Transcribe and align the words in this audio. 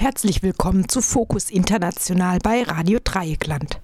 Herzlich 0.00 0.44
willkommen 0.44 0.88
zu 0.88 1.02
Fokus 1.02 1.50
International 1.50 2.38
bei 2.40 2.62
Radio 2.62 3.00
Dreieckland. 3.02 3.80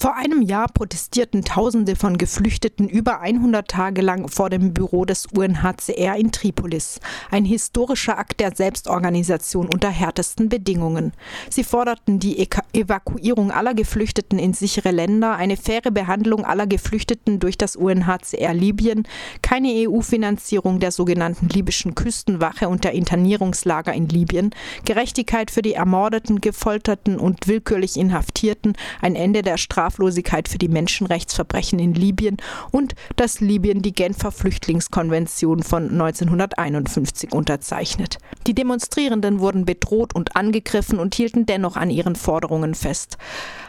Vor 0.00 0.14
einem 0.14 0.42
Jahr 0.42 0.68
protestierten 0.68 1.44
Tausende 1.44 1.96
von 1.96 2.18
Geflüchteten 2.18 2.88
über 2.88 3.20
100 3.20 3.66
Tage 3.66 4.00
lang 4.00 4.28
vor 4.28 4.48
dem 4.48 4.72
Büro 4.72 5.04
des 5.04 5.26
UNHCR 5.26 6.14
in 6.14 6.30
Tripolis. 6.30 7.00
Ein 7.32 7.44
historischer 7.44 8.16
Akt 8.16 8.38
der 8.38 8.54
Selbstorganisation 8.54 9.66
unter 9.66 9.88
härtesten 9.88 10.48
Bedingungen. 10.48 11.14
Sie 11.50 11.64
forderten 11.64 12.20
die 12.20 12.48
Evakuierung 12.72 13.50
aller 13.50 13.74
Geflüchteten 13.74 14.38
in 14.38 14.52
sichere 14.52 14.92
Länder, 14.92 15.34
eine 15.34 15.56
faire 15.56 15.90
Behandlung 15.90 16.44
aller 16.44 16.68
Geflüchteten 16.68 17.40
durch 17.40 17.58
das 17.58 17.74
UNHCR 17.74 18.54
Libyen, 18.54 19.02
keine 19.42 19.88
EU-Finanzierung 19.88 20.78
der 20.78 20.92
sogenannten 20.92 21.48
libyschen 21.48 21.96
Küstenwache 21.96 22.68
und 22.68 22.84
der 22.84 22.92
Internierungslager 22.92 23.92
in 23.92 24.08
Libyen, 24.08 24.50
Gerechtigkeit 24.84 25.50
für 25.50 25.62
die 25.62 25.74
ermordeten, 25.74 26.40
gefolterten 26.40 27.18
und 27.18 27.48
willkürlich 27.48 27.96
Inhaftierten, 27.96 28.74
ein 29.00 29.16
Ende 29.16 29.42
der 29.42 29.56
Strafe 29.56 29.87
Straflosigkeit 29.88 30.48
für 30.48 30.58
die 30.58 30.68
Menschenrechtsverbrechen 30.68 31.78
in 31.78 31.94
Libyen 31.94 32.36
und 32.70 32.94
dass 33.16 33.40
Libyen 33.40 33.80
die 33.80 33.92
Genfer 33.92 34.30
Flüchtlingskonvention 34.30 35.62
von 35.62 35.84
1951 35.90 37.32
unterzeichnet. 37.32 38.18
Die 38.46 38.54
Demonstrierenden 38.54 39.40
wurden 39.40 39.64
bedroht 39.64 40.14
und 40.14 40.36
angegriffen 40.36 40.98
und 40.98 41.14
hielten 41.14 41.46
dennoch 41.46 41.76
an 41.76 41.90
ihren 41.90 42.16
Forderungen 42.16 42.74
fest. 42.74 43.16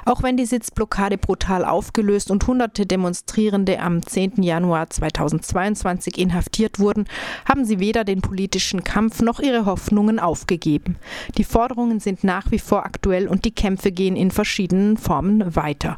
Auch 0.05 0.23
wenn 0.23 0.37
die 0.37 0.45
Sitzblockade 0.45 1.17
brutal 1.17 1.63
aufgelöst 1.63 2.31
und 2.31 2.45
hunderte 2.47 2.85
Demonstrierende 2.85 3.79
am 3.79 4.05
10. 4.05 4.41
Januar 4.43 4.89
2022 4.89 6.17
inhaftiert 6.17 6.79
wurden, 6.79 7.05
haben 7.47 7.63
sie 7.63 7.79
weder 7.79 8.03
den 8.03 8.21
politischen 8.21 8.83
Kampf 8.83 9.21
noch 9.21 9.39
ihre 9.39 9.65
Hoffnungen 9.65 10.19
aufgegeben. 10.19 10.97
Die 11.37 11.43
Forderungen 11.43 11.99
sind 11.99 12.23
nach 12.23 12.51
wie 12.51 12.59
vor 12.59 12.85
aktuell 12.85 13.27
und 13.27 13.45
die 13.45 13.53
Kämpfe 13.53 13.91
gehen 13.91 14.15
in 14.15 14.31
verschiedenen 14.31 14.97
Formen 14.97 15.55
weiter. 15.55 15.97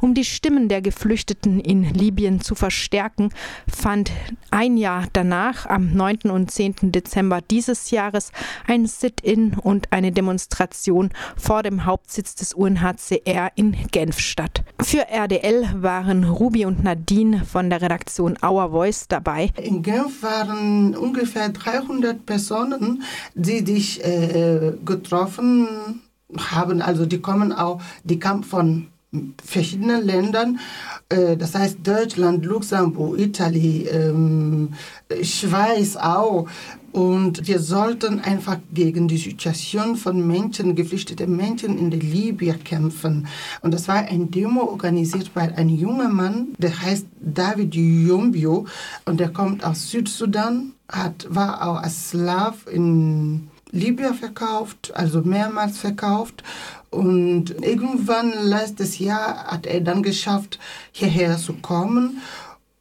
Um 0.00 0.14
die 0.14 0.24
Stimmen 0.24 0.68
der 0.68 0.80
Geflüchteten 0.80 1.60
in 1.60 1.84
Libyen 1.92 2.40
zu 2.40 2.54
verstärken, 2.54 3.30
fand 3.68 4.10
ein 4.50 4.76
Jahr 4.76 5.04
danach, 5.12 5.66
am 5.66 5.92
9. 5.92 6.30
und 6.30 6.50
10. 6.50 6.92
Dezember 6.92 7.40
dieses 7.42 7.90
Jahres, 7.90 8.32
ein 8.66 8.86
Sit-in 8.86 9.54
und 9.54 9.92
eine 9.92 10.12
Demonstration 10.12 11.10
vor 11.36 11.62
dem 11.62 11.84
Hauptsitz 11.84 12.34
des 12.34 12.54
UNHCR 12.54 13.52
in 13.56 13.76
Genf 13.90 14.20
statt. 14.20 14.62
Für 14.80 15.08
RDL 15.08 15.68
waren 15.82 16.24
Ruby 16.24 16.64
und 16.64 16.82
Nadine 16.82 17.44
von 17.44 17.68
der 17.68 17.82
Redaktion 17.82 18.38
Our 18.42 18.70
Voice 18.70 19.06
dabei. 19.08 19.50
In 19.62 19.82
Genf 19.82 20.22
waren 20.22 20.96
ungefähr 20.96 21.50
300 21.50 22.24
Personen, 22.24 23.02
die 23.34 23.64
sich 23.66 24.02
äh, 24.04 24.72
getroffen 24.84 25.68
haben. 26.38 26.80
Also 26.80 27.06
die 27.06 27.20
kommen 27.20 27.52
auch, 27.52 27.82
die 28.04 28.18
kamen 28.18 28.44
von 28.44 28.86
verschiedenen 29.44 30.04
Ländern, 30.04 30.60
äh, 31.08 31.36
das 31.36 31.54
heißt 31.54 31.78
Deutschland, 31.82 32.44
Luxemburg, 32.44 33.18
Italien, 33.18 33.88
ähm, 33.92 35.22
Schweiz 35.22 35.96
auch. 35.96 36.48
Und 36.92 37.46
wir 37.46 37.60
sollten 37.60 38.18
einfach 38.20 38.58
gegen 38.72 39.06
die 39.06 39.16
Situation 39.16 39.96
von 39.96 40.26
Menschen, 40.26 40.74
geflüchteten 40.74 41.36
Menschen 41.36 41.78
in 41.78 41.90
der 41.90 42.00
Libyen 42.00 42.62
kämpfen. 42.64 43.28
Und 43.62 43.72
das 43.72 43.86
war 43.86 43.96
ein 43.96 44.30
Demo 44.30 44.62
organisiert 44.62 45.32
bei 45.32 45.56
einem 45.56 45.76
jungen 45.76 46.14
Mann, 46.14 46.48
der 46.58 46.80
heißt 46.80 47.06
David 47.20 47.74
Yombio 47.74 48.66
und 49.04 49.20
der 49.20 49.28
kommt 49.28 49.64
aus 49.64 49.90
Südsudan, 49.90 50.72
hat, 50.88 51.26
war 51.30 51.68
auch 51.68 51.82
als 51.82 52.10
Slav 52.10 52.66
in 52.66 53.48
Libyen 53.70 54.14
verkauft, 54.14 54.92
also 54.94 55.22
mehrmals 55.22 55.78
verkauft 55.78 56.42
und 56.90 57.50
irgendwann 57.62 58.32
letztes 58.42 58.98
Jahr 58.98 59.44
hat 59.46 59.66
er 59.66 59.80
dann 59.80 60.02
geschafft, 60.02 60.58
hierher 60.92 61.36
zu 61.38 61.54
kommen. 61.54 62.20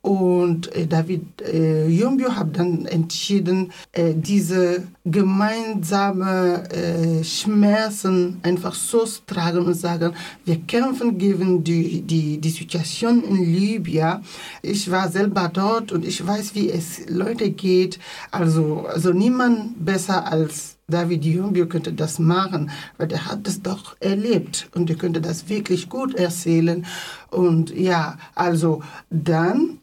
Und 0.01 0.73
äh, 0.75 0.87
David 0.87 1.41
äh, 1.41 1.87
Jumbio 1.87 2.33
hat 2.33 2.57
dann 2.57 2.85
entschieden, 2.85 3.73
äh, 3.91 4.13
diese 4.15 4.87
gemeinsame 5.03 6.63
äh, 6.71 7.21
Schmerzen 7.23 8.39
einfach 8.41 8.73
so 8.73 9.03
zu 9.03 9.25
tragen 9.27 9.65
und 9.65 9.73
sagen, 9.73 10.15
wir 10.45 10.61
kämpfen 10.61 11.17
gegen 11.17 11.65
die, 11.65 12.01
die, 12.01 12.37
die 12.37 12.49
Situation 12.49 13.23
in 13.25 13.43
Libyen. 13.43 14.23
Ich 14.61 14.89
war 14.89 15.09
selber 15.09 15.51
dort 15.51 15.91
und 15.91 16.05
ich 16.05 16.25
weiß, 16.25 16.55
wie 16.55 16.71
es 16.71 17.09
Leute 17.09 17.51
geht. 17.51 17.99
Also, 18.31 18.85
also 18.87 19.11
niemand 19.11 19.85
besser 19.85 20.31
als 20.31 20.78
David 20.89 21.23
Jumbio 21.23 21.67
könnte 21.67 21.93
das 21.93 22.19
machen, 22.19 22.71
weil 22.97 23.11
er 23.11 23.25
hat 23.25 23.47
das 23.47 23.61
doch 23.61 23.95
erlebt 23.99 24.69
und 24.75 24.89
er 24.89 24.95
könnte 24.95 25.21
das 25.21 25.49
wirklich 25.49 25.89
gut 25.89 26.15
erzählen. 26.15 26.85
Und 27.29 27.75
ja, 27.75 28.17
also 28.35 28.81
dann 29.09 29.79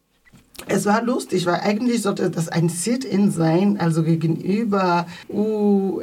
es 0.69 0.87
war 0.87 1.03
lustig, 1.03 1.45
weil 1.47 1.61
eigentlich 1.61 2.03
sollte 2.03 2.31
das 2.31 2.49
ein 2.49 2.69
Sit-in 2.69 3.31
sein, 3.31 3.79
also 3.79 4.03
gegenüber 4.03 5.07
UNHCR. 5.29 5.95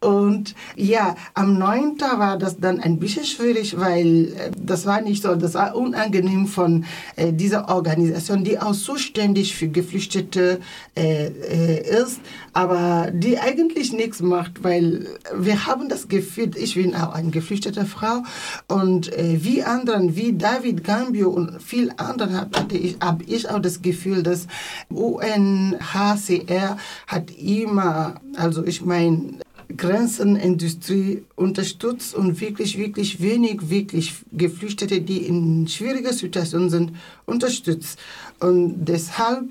Und 0.00 0.54
ja, 0.76 1.16
am 1.34 1.58
9. 1.58 2.00
war 2.16 2.38
das 2.38 2.58
dann 2.58 2.80
ein 2.80 2.98
bisschen 2.98 3.24
schwierig, 3.24 3.78
weil 3.78 4.32
äh, 4.32 4.50
das 4.56 4.86
war 4.86 5.02
nicht 5.02 5.22
so, 5.22 5.34
das 5.34 5.54
war 5.54 5.74
unangenehm 5.74 6.46
von 6.46 6.84
äh, 7.16 7.32
dieser 7.32 7.68
Organisation, 7.68 8.44
die 8.44 8.60
auch 8.60 8.74
zuständig 8.74 9.56
für 9.56 9.68
Geflüchtete 9.68 10.60
äh, 10.96 11.80
ist, 12.02 12.20
aber 12.52 13.10
die 13.12 13.38
eigentlich 13.38 13.92
nichts 13.92 14.20
macht, 14.20 14.62
weil 14.62 15.06
wir 15.34 15.66
haben 15.66 15.88
das 15.88 16.08
Gefühl, 16.08 16.50
ich 16.56 16.74
bin 16.74 16.94
auch 16.94 17.12
eine 17.12 17.30
geflüchtete 17.30 17.86
Frau 17.86 18.22
und 18.68 19.12
äh, 19.12 19.42
wie 19.42 19.62
anderen, 19.62 20.16
wie 20.16 20.34
David 20.34 20.84
Gambio 20.84 21.30
und 21.30 21.62
viel 21.62 21.92
anderen 21.96 22.36
hatte 22.36 22.76
ich, 22.76 22.96
habe 23.00 23.24
ich 23.24 23.48
auch 23.48 23.60
das 23.60 23.82
Gefühl, 23.82 24.22
dass 24.22 24.46
UNHCR 24.90 26.76
hat 27.06 27.30
immer, 27.38 28.20
also 28.36 28.64
ich 28.64 28.84
meine, 28.84 29.38
Grenzenindustrie 29.76 31.24
unterstützt 31.34 32.14
und 32.14 32.40
wirklich, 32.40 32.78
wirklich 32.78 33.20
wenig, 33.20 33.70
wirklich 33.70 34.14
Geflüchtete, 34.32 35.00
die 35.00 35.26
in 35.26 35.66
schwieriger 35.68 36.12
Situation 36.12 36.70
sind, 36.70 36.92
unterstützt. 37.24 37.98
Und 38.40 38.84
deshalb 38.84 39.44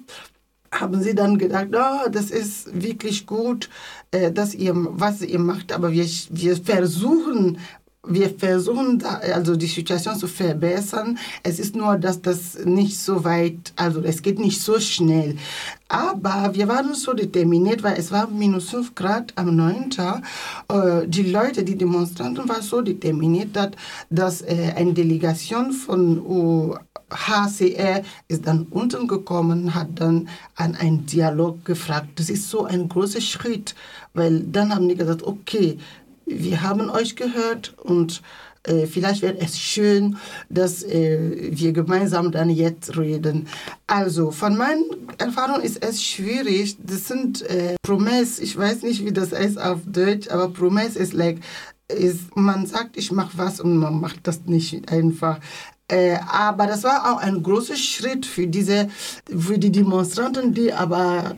haben 0.74 1.02
sie 1.02 1.16
dann 1.16 1.38
gedacht, 1.38 1.68
oh, 1.74 2.10
das 2.10 2.32
ist 2.32 2.82
wirklich 2.82 3.26
gut, 3.26 3.70
äh, 4.12 4.32
dass 4.32 4.56
ihr, 4.56 4.74
was 4.76 5.22
ihr 5.22 5.40
macht, 5.40 5.74
aber 5.74 5.92
wir, 5.92 6.06
wir 6.30 6.56
versuchen 6.56 7.58
wir 8.08 8.32
versuchen, 8.32 8.98
da, 8.98 9.22
also 9.34 9.56
die 9.56 9.68
Situation 9.68 10.16
zu 10.16 10.28
verbessern. 10.28 11.20
Es 11.44 11.60
ist 11.60 11.76
nur, 11.76 11.98
dass 11.98 12.22
das 12.22 12.58
nicht 12.66 12.98
so 12.98 13.24
weit, 13.24 13.74
also 13.76 14.02
es 14.02 14.24
geht 14.24 14.40
nicht 14.40 14.62
so 14.62 14.80
schnell. 14.80 15.38
Aber 15.88 16.52
wir 16.54 16.68
waren 16.68 16.94
so 16.96 17.14
determiniert, 17.14 17.84
weil 17.84 17.98
es 17.98 18.12
war 18.12 18.28
minus 18.28 18.70
5 18.72 18.96
Grad 18.96 19.34
am 19.36 19.56
9. 19.56 19.92
Äh, 20.68 21.08
die 21.08 21.32
Leute, 21.32 21.64
die 21.64 21.78
Demonstranten 21.78 22.50
waren 22.50 22.64
so 22.64 22.82
determiniert, 22.82 23.56
dass, 23.56 23.72
dass 24.10 24.42
äh, 24.42 24.74
eine 24.76 24.94
Delegation 24.94 25.72
von 25.72 26.20
UHCR 26.26 28.04
ist 28.28 28.48
dann 28.48 28.66
unten 28.72 29.08
gekommen, 29.08 29.76
hat 29.76 29.90
dann 29.96 30.28
an 30.56 30.76
einen 30.76 31.06
Dialog 31.06 31.64
gefragt. 31.66 32.08
Das 32.16 32.32
ist 32.32 32.50
so 32.50 32.66
ein 32.66 32.90
großer 32.90 33.22
Schritt, 33.22 33.76
weil 34.14 34.40
dann 34.40 34.74
haben 34.74 34.90
die 34.90 34.96
gesagt, 34.96 35.22
okay, 35.24 35.78
wir 36.38 36.62
haben 36.62 36.90
euch 36.90 37.16
gehört 37.16 37.74
und 37.78 38.22
äh, 38.64 38.86
vielleicht 38.86 39.24
wäre 39.24 39.40
es 39.40 39.60
schön, 39.60 40.18
dass 40.50 40.84
äh, 40.84 41.50
wir 41.52 41.74
gemeinsam 41.74 42.32
dann 42.32 42.50
jetzt 42.50 42.96
reden. 42.96 43.48
Also, 43.88 44.32
von 44.32 44.56
meinen 44.56 44.84
Erfahrungen 45.18 45.64
ist 45.64 45.84
es 45.84 46.04
schwierig. 46.04 46.78
Das 46.84 47.08
sind 47.08 47.42
äh, 47.44 47.76
Promes, 47.82 48.40
ich 48.40 48.56
weiß 48.56 48.84
nicht, 48.84 49.04
wie 49.04 49.12
das 49.12 49.32
heißt 49.32 49.60
auf 49.60 49.80
Deutsch, 49.86 50.30
aber 50.30 50.50
Promes 50.50 50.96
ist 50.96 51.14
like, 51.14 51.40
ist, 51.88 52.36
man 52.36 52.68
sagt, 52.68 52.98
ich 52.98 53.12
mache 53.12 53.38
was 53.38 53.60
und 53.60 53.78
man 53.78 54.00
macht 54.00 54.28
das 54.28 54.42
nicht 54.46 54.92
einfach. 54.92 55.40
Äh, 55.88 56.20
aber 56.32 56.68
das 56.68 56.84
war 56.84 57.12
auch 57.12 57.18
ein 57.18 57.42
großer 57.42 57.76
Schritt 57.76 58.26
für 58.26 58.48
diese, 58.48 58.90
für 59.26 59.58
die 59.58 59.72
Demonstranten, 59.72 60.54
die 60.54 60.72
aber 60.72 61.36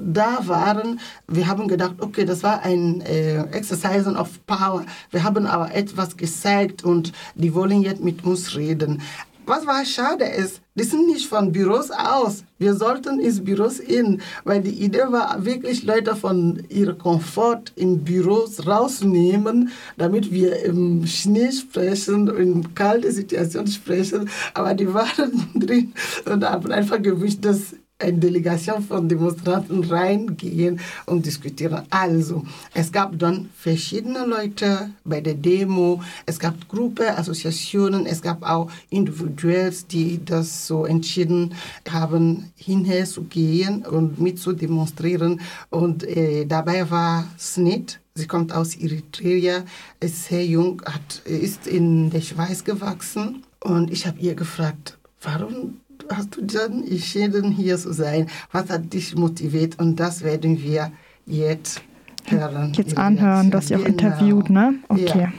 da 0.00 0.46
waren, 0.46 1.00
wir 1.28 1.46
haben 1.46 1.68
gedacht, 1.68 1.96
okay, 1.98 2.24
das 2.24 2.42
war 2.42 2.62
ein 2.62 3.00
äh, 3.02 3.42
Exercise 3.52 4.10
of 4.14 4.44
Power. 4.46 4.84
Wir 5.10 5.24
haben 5.24 5.46
aber 5.46 5.74
etwas 5.74 6.16
gezeigt 6.16 6.84
und 6.84 7.12
die 7.34 7.54
wollen 7.54 7.82
jetzt 7.82 8.02
mit 8.02 8.24
uns 8.24 8.54
reden. 8.56 9.02
Was 9.44 9.66
war 9.66 9.84
schade 9.84 10.24
ist, 10.24 10.60
die 10.76 10.84
sind 10.84 11.08
nicht 11.08 11.28
von 11.28 11.50
Büros 11.50 11.90
aus. 11.90 12.44
Wir 12.58 12.74
sollten 12.74 13.18
ins 13.18 13.42
Büros 13.42 13.80
in, 13.80 14.22
weil 14.44 14.62
die 14.62 14.84
Idee 14.84 15.06
war 15.10 15.44
wirklich 15.44 15.82
Leute 15.82 16.14
von 16.14 16.62
ihrem 16.68 16.96
Komfort 16.96 17.72
in 17.74 18.04
Büros 18.04 18.64
rausnehmen, 18.66 19.70
damit 19.96 20.30
wir 20.30 20.64
im 20.64 21.04
Schnee 21.06 21.50
sprechen, 21.50 22.28
in 22.28 22.74
kalte 22.74 23.10
Situationen 23.10 23.66
sprechen. 23.66 24.30
Aber 24.54 24.74
die 24.74 24.94
waren 24.94 25.50
drin 25.56 25.92
und 26.24 26.44
haben 26.44 26.70
einfach 26.70 27.02
gewünscht, 27.02 27.38
dass 27.42 27.74
eine 28.02 28.18
Delegation 28.18 28.82
von 28.82 29.08
Demonstranten 29.08 29.84
reingehen 29.84 30.80
und 31.06 31.24
diskutieren. 31.24 31.82
Also, 31.90 32.44
es 32.74 32.90
gab 32.90 33.18
dann 33.18 33.48
verschiedene 33.56 34.26
Leute 34.26 34.90
bei 35.04 35.20
der 35.20 35.34
Demo, 35.34 36.02
es 36.26 36.38
gab 36.38 36.68
Gruppen, 36.68 37.06
Assoziationen, 37.06 38.06
es 38.06 38.20
gab 38.20 38.42
auch 38.42 38.70
Individuals, 38.90 39.86
die 39.86 40.20
das 40.24 40.66
so 40.66 40.84
entschieden 40.84 41.54
haben, 41.90 42.52
hinher 42.56 43.04
zu 43.06 43.22
gehen 43.22 43.84
und 43.86 44.20
mit 44.20 44.38
zu 44.38 44.52
demonstrieren. 44.52 45.40
Und 45.70 46.04
äh, 46.04 46.44
dabei 46.46 46.90
war 46.90 47.26
Snit, 47.38 48.00
Sie 48.14 48.26
kommt 48.26 48.52
aus 48.52 48.74
Eritrea, 48.76 49.64
ist 50.00 50.24
sehr 50.26 50.44
jung, 50.44 50.82
hat, 50.84 51.22
ist 51.24 51.66
in 51.66 52.10
der 52.10 52.20
Schweiz 52.20 52.62
gewachsen. 52.62 53.42
Und 53.60 53.90
ich 53.90 54.06
habe 54.06 54.18
ihr 54.20 54.34
gefragt, 54.34 54.98
warum 55.22 55.80
hast 56.10 56.36
du 56.36 56.42
dann 56.42 56.84
entschieden, 56.84 57.50
hier 57.50 57.76
zu 57.78 57.92
sein? 57.92 58.28
Was 58.50 58.70
hat 58.70 58.92
dich 58.92 59.14
motiviert? 59.16 59.78
Und 59.78 59.96
das 59.96 60.22
werden 60.22 60.62
wir 60.62 60.92
jetzt 61.26 61.82
hören. 62.26 62.72
Jetzt 62.74 62.96
anhören, 62.96 63.50
dass 63.50 63.70
ihr 63.70 63.78
auch 63.78 63.84
genau. 63.84 64.06
interviewt, 64.06 64.50
ne? 64.50 64.74
Okay. 64.88 65.18
Ja. 65.20 65.32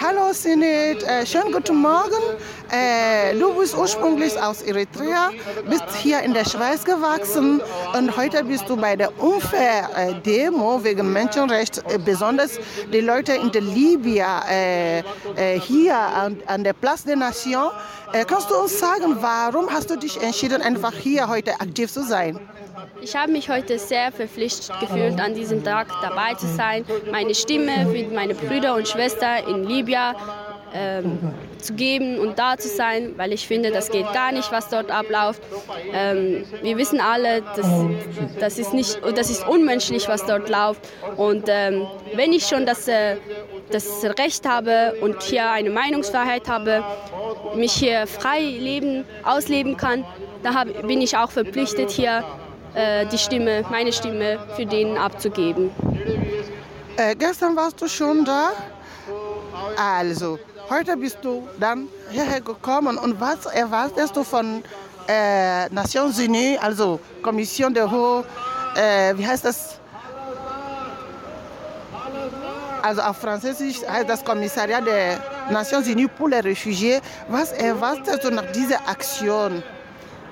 Hallo 0.00 0.32
Sinet, 0.32 1.02
äh, 1.02 1.26
schönen 1.26 1.52
guten 1.52 1.76
Morgen. 1.76 2.22
Äh, 2.70 3.34
du 3.36 3.52
bist 3.54 3.76
ursprünglich 3.76 4.40
aus 4.40 4.62
Eritrea, 4.62 5.30
bist 5.68 5.84
hier 6.00 6.20
in 6.20 6.32
der 6.32 6.44
Schweiz 6.44 6.84
gewachsen 6.84 7.60
und 7.96 8.16
heute 8.16 8.44
bist 8.44 8.68
du 8.68 8.76
bei 8.76 8.94
der 8.94 9.10
Unfair-Demo 9.20 10.84
wegen 10.84 11.12
Menschenrecht, 11.12 11.82
äh, 11.88 11.98
besonders 11.98 12.60
die 12.92 13.00
Leute 13.00 13.32
in 13.32 13.50
der 13.50 13.62
Libyen 13.62 14.42
äh, 14.48 14.98
äh, 14.98 15.60
hier 15.60 15.96
an, 15.96 16.40
an, 16.46 16.62
der 16.62 16.72
Place 16.72 17.02
des 17.02 17.16
Nations. 17.16 17.72
Äh, 18.12 18.24
kannst 18.24 18.48
du 18.48 18.54
uns 18.54 18.78
sagen, 18.78 19.16
warum 19.20 19.68
hast 19.70 19.90
du 19.90 19.96
dich 19.96 20.22
entschieden, 20.22 20.62
einfach 20.62 20.92
hier 20.92 21.28
heute 21.28 21.52
aktiv 21.60 21.92
zu 21.92 22.04
sein? 22.04 22.38
Ich 23.00 23.14
habe 23.14 23.32
mich 23.32 23.48
heute 23.48 23.78
sehr 23.78 24.12
verpflichtet 24.12 24.72
gefühlt, 24.80 25.20
an 25.20 25.34
diesem 25.34 25.62
Tag 25.62 25.88
dabei 26.02 26.34
zu 26.34 26.46
sein, 26.46 26.84
meine 27.10 27.34
Stimme 27.34 27.86
für 27.90 28.14
meine 28.14 28.34
Brüder 28.34 28.74
und 28.74 28.88
Schwestern 28.88 29.46
in 29.48 29.64
Libyen 29.64 30.14
ähm, 30.74 31.18
zu 31.58 31.74
geben 31.74 32.18
und 32.18 32.38
da 32.38 32.56
zu 32.56 32.68
sein, 32.68 33.14
weil 33.16 33.32
ich 33.32 33.46
finde, 33.46 33.70
das 33.70 33.90
geht 33.90 34.12
gar 34.12 34.32
nicht, 34.32 34.50
was 34.52 34.68
dort 34.68 34.90
abläuft. 34.90 35.42
Ähm, 35.92 36.44
wir 36.62 36.76
wissen 36.76 37.00
alle, 37.00 37.42
dass, 37.56 37.68
das, 38.38 38.58
ist 38.58 38.74
nicht, 38.74 39.00
das 39.16 39.30
ist 39.30 39.46
unmenschlich, 39.46 40.08
was 40.08 40.26
dort 40.26 40.48
läuft. 40.48 40.80
Und 41.16 41.44
ähm, 41.48 41.86
wenn 42.14 42.32
ich 42.32 42.46
schon 42.46 42.66
das, 42.66 42.88
äh, 42.88 43.16
das 43.70 44.04
Recht 44.18 44.46
habe 44.46 44.94
und 45.00 45.22
hier 45.22 45.50
eine 45.50 45.70
Meinungsfreiheit 45.70 46.48
habe, 46.48 46.84
mich 47.54 47.72
hier 47.72 48.06
frei 48.06 48.40
leben, 48.40 49.04
ausleben 49.24 49.76
kann, 49.76 50.04
dann 50.42 50.54
hab, 50.54 50.86
bin 50.86 51.00
ich 51.00 51.16
auch 51.16 51.30
verpflichtet, 51.30 51.90
hier 51.90 52.24
äh, 52.78 53.06
die 53.06 53.18
Stimme, 53.18 53.64
meine 53.70 53.92
Stimme 53.92 54.38
für 54.54 54.64
den 54.64 54.96
abzugeben. 54.96 55.70
Äh, 56.96 57.14
gestern 57.16 57.56
warst 57.56 57.80
du 57.80 57.88
schon 57.88 58.24
da? 58.24 58.52
Also, 59.76 60.38
heute 60.70 60.96
bist 60.96 61.18
du 61.22 61.48
dann 61.58 61.88
hierher 62.10 62.40
gekommen 62.40 62.96
und 62.96 63.20
was 63.20 63.46
erwartest 63.46 64.16
du 64.16 64.22
von 64.22 64.62
äh, 65.08 65.68
Nations 65.70 66.18
Unies, 66.18 66.58
also 66.60 67.00
Kommission 67.22 67.74
der 67.74 67.90
Hohe, 67.90 68.24
äh, 68.76 69.16
wie 69.16 69.26
heißt 69.26 69.44
das? 69.44 69.80
Also 72.82 73.02
auf 73.02 73.16
Französisch 73.16 73.78
heißt 73.86 74.08
das 74.08 74.24
Kommissariat 74.24 74.86
der 74.86 75.18
Nations 75.50 75.88
Unies 75.88 76.08
pour 76.16 76.28
les 76.28 76.42
Réfugiés. 76.42 77.00
Was 77.28 77.50
erwartest 77.52 78.22
du 78.22 78.30
nach 78.30 78.50
dieser 78.52 78.78
Aktion? 78.88 79.62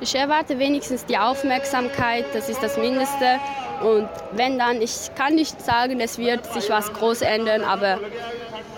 Ich 0.00 0.14
erwarte 0.14 0.58
wenigstens 0.58 1.06
die 1.06 1.16
Aufmerksamkeit, 1.16 2.26
das 2.34 2.48
ist 2.48 2.62
das 2.62 2.76
Mindeste. 2.76 3.38
Und 3.82 4.08
wenn 4.32 4.58
dann, 4.58 4.80
ich 4.82 5.10
kann 5.14 5.34
nicht 5.34 5.60
sagen, 5.60 6.00
es 6.00 6.18
wird 6.18 6.44
sich 6.52 6.68
was 6.70 6.92
groß 6.92 7.22
ändern, 7.22 7.62
aber 7.62 7.98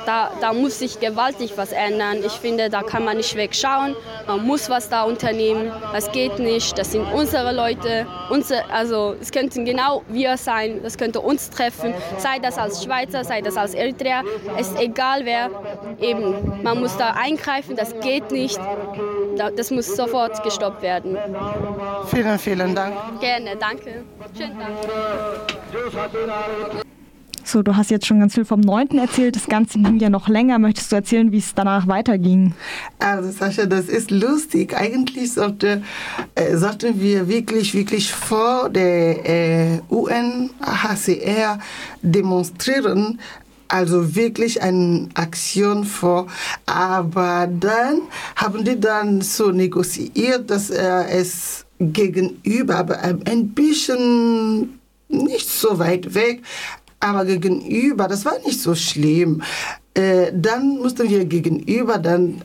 da, 0.06 0.30
da 0.40 0.52
muss 0.54 0.78
sich 0.78 1.00
gewaltig 1.00 1.52
was 1.56 1.70
ändern. 1.72 2.18
Ich 2.24 2.32
finde, 2.32 2.70
da 2.70 2.82
kann 2.82 3.04
man 3.04 3.18
nicht 3.18 3.36
wegschauen. 3.36 3.94
Man 4.26 4.46
muss 4.46 4.70
was 4.70 4.88
da 4.88 5.02
unternehmen. 5.02 5.70
Das 5.92 6.10
geht 6.12 6.38
nicht. 6.38 6.78
Das 6.78 6.92
sind 6.92 7.04
unsere 7.12 7.52
Leute. 7.52 8.06
Unsere, 8.30 8.70
also 8.70 9.14
es 9.20 9.30
könnten 9.30 9.66
genau 9.66 10.02
wir 10.08 10.38
sein. 10.38 10.80
Das 10.82 10.96
könnte 10.96 11.20
uns 11.20 11.50
treffen. 11.50 11.92
Sei 12.16 12.38
das 12.38 12.56
als 12.56 12.82
Schweizer, 12.82 13.22
sei 13.22 13.42
das 13.42 13.58
als 13.58 13.74
Eritreer. 13.74 14.24
Es 14.56 14.68
ist 14.68 14.80
egal 14.80 15.26
wer. 15.26 15.50
Eben, 16.00 16.62
man 16.62 16.80
muss 16.80 16.96
da 16.96 17.10
eingreifen. 17.10 17.76
Das 17.76 17.98
geht 18.00 18.30
nicht. 18.30 18.58
Das 19.56 19.70
muss 19.70 19.86
sofort 19.94 20.42
gestoppt 20.42 20.82
werden. 20.82 21.16
Vielen, 22.06 22.38
vielen 22.38 22.74
Dank. 22.74 22.94
Gerne, 23.20 23.56
danke. 23.56 24.04
Schönen 24.36 24.58
Dank. 24.58 24.76
So, 27.48 27.62
du 27.62 27.76
hast 27.76 27.90
jetzt 27.90 28.04
schon 28.04 28.20
ganz 28.20 28.34
viel 28.34 28.44
vom 28.44 28.60
9. 28.60 28.98
erzählt. 28.98 29.34
Das 29.34 29.46
Ganze 29.46 29.78
ging 29.78 29.98
ja 29.98 30.10
noch 30.10 30.28
länger. 30.28 30.58
Möchtest 30.58 30.92
du 30.92 30.96
erzählen, 30.96 31.32
wie 31.32 31.38
es 31.38 31.54
danach 31.54 31.86
weiterging? 31.86 32.52
Also, 32.98 33.30
Sascha, 33.30 33.64
das 33.64 33.86
ist 33.86 34.10
lustig. 34.10 34.76
Eigentlich 34.76 35.32
sollte, 35.32 35.82
äh, 36.34 36.56
sollten 36.58 37.00
wir 37.00 37.26
wirklich, 37.26 37.72
wirklich 37.72 38.12
vor 38.12 38.68
der 38.68 39.26
äh, 39.26 39.80
UNHCR 39.88 41.58
demonstrieren. 42.02 43.18
Also 43.68 44.14
wirklich 44.16 44.62
eine 44.62 45.08
Aktion 45.14 45.84
vor. 45.84 46.26
Aber 46.66 47.46
dann 47.46 48.00
haben 48.36 48.64
die 48.64 48.80
dann 48.80 49.20
so 49.20 49.50
negoziiert, 49.50 50.50
dass 50.50 50.70
er 50.70 51.10
es 51.10 51.66
gegenüber, 51.78 52.76
aber 52.76 52.98
ein 53.00 53.48
bisschen 53.50 54.80
nicht 55.08 55.48
so 55.48 55.78
weit 55.78 56.14
weg, 56.14 56.42
aber 57.00 57.24
gegenüber, 57.24 58.08
das 58.08 58.24
war 58.24 58.38
nicht 58.44 58.60
so 58.60 58.74
schlimm. 58.74 59.42
Äh, 59.94 60.32
dann 60.34 60.78
mussten 60.78 61.08
wir 61.08 61.24
gegenüber 61.24 61.98
dann 61.98 62.42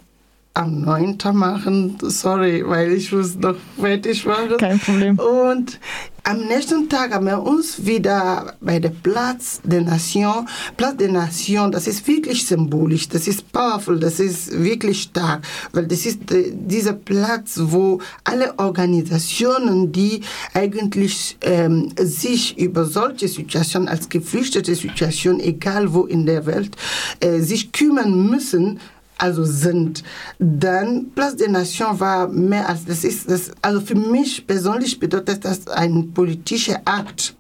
am 0.53 0.81
9. 0.81 1.17
machen. 1.33 1.97
Sorry, 2.01 2.63
weil 2.65 2.93
ich 2.93 3.11
muss 3.11 3.35
noch 3.35 3.55
fertig 3.79 4.25
machen. 4.25 4.57
Kein 4.57 4.79
Problem. 4.79 5.17
Und 5.17 5.79
am 6.25 6.39
nächsten 6.47 6.87
Tag 6.87 7.13
haben 7.13 7.25
wir 7.25 7.41
uns 7.41 7.85
wieder 7.85 8.53
bei 8.61 8.79
der 8.79 8.91
Platz 8.91 9.59
der 9.65 9.81
Nation. 9.81 10.47
Platz 10.77 10.95
der 10.95 11.11
Nation, 11.11 11.69
das 11.69 11.85
ist 11.85 12.07
wirklich 12.07 12.45
symbolisch, 12.45 13.09
das 13.09 13.27
ist 13.27 13.51
powerful, 13.51 13.99
das 13.99 14.21
ist 14.21 14.63
wirklich 14.63 15.01
stark, 15.01 15.41
weil 15.73 15.85
das 15.85 16.05
ist 16.05 16.19
dieser 16.29 16.93
Platz, 16.93 17.59
wo 17.61 17.99
alle 18.23 18.57
Organisationen, 18.57 19.91
die 19.91 20.21
eigentlich 20.53 21.37
ähm, 21.41 21.89
sich 21.97 22.57
über 22.57 22.85
solche 22.85 23.27
Situationen 23.27 23.89
als 23.89 24.07
geflüchtete 24.07 24.75
Situation, 24.75 25.41
egal 25.41 25.93
wo 25.93 26.05
in 26.05 26.25
der 26.25 26.45
Welt, 26.45 26.77
äh, 27.19 27.39
sich 27.39 27.73
kümmern 27.73 28.29
müssen, 28.29 28.79
also 29.23 29.45
sind, 29.45 30.03
dann 30.37 31.11
Place 31.15 31.37
des 31.37 31.47
Nations 31.47 32.01
war 32.01 32.27
mehr 32.27 32.67
als 32.67 32.83
das 32.83 33.05
ist 33.05 33.29
das 33.31 33.51
also 33.61 33.79
für 33.79 33.95
mich 33.95 34.45
persönlich 34.45 34.99
bedeutet 34.99 35.45
das 35.45 35.65
ein 35.69 36.11
politischer 36.13 36.81
Akt. 36.83 37.33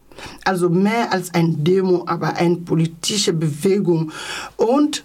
Also 0.45 0.69
mehr 0.69 1.11
als 1.11 1.33
ein 1.33 1.61
Demo 1.61 2.05
aber 2.07 2.37
eine 2.37 2.55
politische 2.57 3.33
Bewegung. 3.33 4.13
Und 4.55 5.03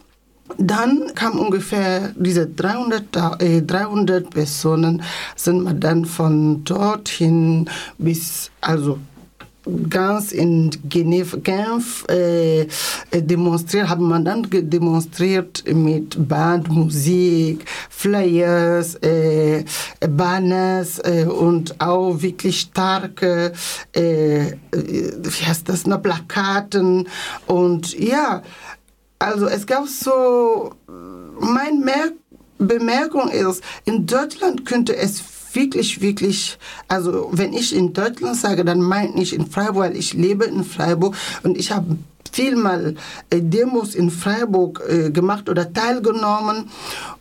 dann 0.56 1.12
kam 1.16 1.40
ungefähr 1.40 2.12
diese 2.16 2.46
300, 2.46 3.42
äh, 3.42 3.62
300 3.62 4.30
Personen 4.30 5.02
sind 5.34 5.64
wir 5.64 5.74
dann 5.74 6.04
von 6.04 6.62
dorthin 6.62 7.68
bis 7.98 8.50
also 8.60 8.98
ganz 9.88 10.32
in 10.32 10.70
Genf, 10.88 11.38
Genf 11.42 12.04
äh, 12.08 12.66
demonstriert, 13.12 13.88
haben 13.88 14.08
man 14.08 14.24
dann 14.24 14.46
demonstriert 14.50 15.64
mit 15.72 16.28
Band, 16.28 16.68
Musik, 16.68 17.64
Flyers, 17.90 18.94
äh, 18.96 19.64
Banners 20.00 20.98
äh, 21.00 21.24
und 21.24 21.80
auch 21.80 22.20
wirklich 22.20 22.60
starke, 22.60 23.52
äh, 23.92 24.52
wie 24.72 25.44
heißt 25.44 25.68
das, 25.68 25.86
noch 25.86 26.02
Plakaten. 26.02 27.08
Und 27.46 27.98
ja, 27.98 28.42
also 29.18 29.46
es 29.46 29.66
gab 29.66 29.86
so, 29.86 30.72
mein 31.40 31.80
Mer 31.80 32.12
Bemerkung 32.58 33.28
ist, 33.30 33.62
in 33.84 34.04
Deutschland 34.06 34.66
könnte 34.66 34.96
es 34.96 35.20
wirklich, 35.52 36.00
wirklich, 36.00 36.58
also 36.88 37.30
wenn 37.32 37.52
ich 37.52 37.74
in 37.74 37.92
Deutschland 37.92 38.36
sage, 38.36 38.64
dann 38.64 38.80
meine 38.80 39.20
ich 39.20 39.34
in 39.34 39.46
Freiburg, 39.46 39.76
weil 39.76 39.96
ich 39.96 40.14
lebe 40.14 40.44
in 40.44 40.64
Freiburg 40.64 41.16
und 41.42 41.56
ich 41.56 41.70
habe 41.70 41.96
vielmal 42.32 42.94
äh, 43.30 43.40
Demos 43.40 43.94
in 43.94 44.10
Freiburg 44.10 44.82
äh, 44.88 45.10
gemacht 45.10 45.48
oder 45.48 45.72
teilgenommen 45.72 46.68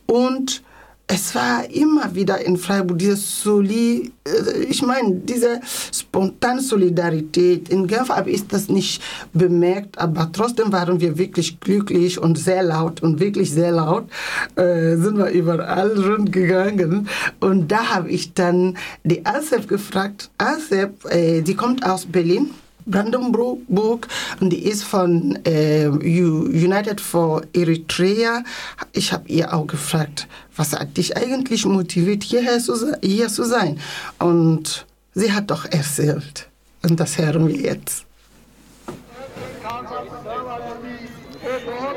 und 0.06 0.62
es 1.10 1.34
war 1.34 1.68
immer 1.70 2.14
wieder 2.14 2.44
in 2.44 2.58
Freiburg 2.58 2.98
diese 2.98 3.16
Soli, 3.16 4.12
äh, 4.24 4.62
ich 4.68 4.82
meine, 4.82 5.14
diese 5.14 5.60
spontane 5.90 6.60
Solidarität. 6.60 7.70
In 7.70 7.86
Genf 7.86 8.10
habe 8.10 8.30
ich 8.30 8.46
das 8.46 8.68
nicht 8.68 9.02
bemerkt, 9.32 9.98
aber 9.98 10.30
trotzdem 10.30 10.70
waren 10.70 11.00
wir 11.00 11.16
wirklich 11.16 11.60
glücklich 11.60 12.18
und 12.18 12.38
sehr 12.38 12.62
laut 12.62 13.02
und 13.02 13.20
wirklich 13.20 13.50
sehr 13.50 13.72
laut 13.72 14.04
äh, 14.56 14.96
sind 14.96 15.16
wir 15.16 15.30
überall 15.30 15.98
rumgegangen. 15.98 17.08
Und 17.40 17.68
da 17.68 17.94
habe 17.94 18.10
ich 18.10 18.34
dann 18.34 18.76
die 19.02 19.24
Asef 19.24 19.66
gefragt. 19.66 20.30
Asef, 20.36 20.90
äh, 21.08 21.40
die 21.40 21.54
kommt 21.54 21.86
aus 21.86 22.04
Berlin. 22.04 22.50
Brandenburg 22.90 24.08
und 24.40 24.50
die 24.50 24.64
ist 24.64 24.84
von 24.84 25.38
äh, 25.44 25.86
United 25.86 27.00
for 27.00 27.42
Eritrea. 27.52 28.42
Ich 28.92 29.12
habe 29.12 29.28
ihr 29.28 29.52
auch 29.52 29.66
gefragt, 29.66 30.26
was 30.56 30.72
hat 30.72 30.96
dich 30.96 31.16
eigentlich 31.16 31.64
motiviert, 31.64 32.22
hierher 32.22 32.58
zu, 32.58 32.96
hier 33.02 33.28
zu 33.28 33.44
sein? 33.44 33.78
Und 34.18 34.86
sie 35.14 35.32
hat 35.32 35.50
doch 35.50 35.64
erzählt. 35.66 36.48
Und 36.82 36.98
das 36.98 37.18
hören 37.18 37.48
wir 37.48 37.56
jetzt. 37.56 38.07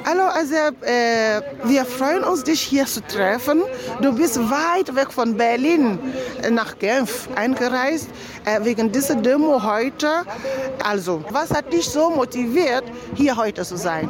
Hallo 0.03 0.23
Azeb, 0.23 0.83
äh, 0.83 1.41
wir 1.63 1.85
freuen 1.85 2.23
uns, 2.23 2.43
dich 2.43 2.59
hier 2.59 2.85
zu 2.87 3.01
treffen. 3.05 3.61
Du 4.01 4.11
bist 4.15 4.39
weit 4.49 4.95
weg 4.95 5.11
von 5.11 5.37
Berlin 5.37 5.99
nach 6.49 6.79
Genf 6.79 7.29
eingereist, 7.35 8.09
äh, 8.45 8.63
wegen 8.63 8.91
dieser 8.91 9.15
Demo 9.15 9.61
heute. 9.63 10.23
Also, 10.83 11.23
was 11.29 11.51
hat 11.51 11.71
dich 11.71 11.85
so 11.85 12.09
motiviert, 12.09 12.83
hier 13.15 13.37
heute 13.37 13.63
zu 13.63 13.77
sein? 13.77 14.09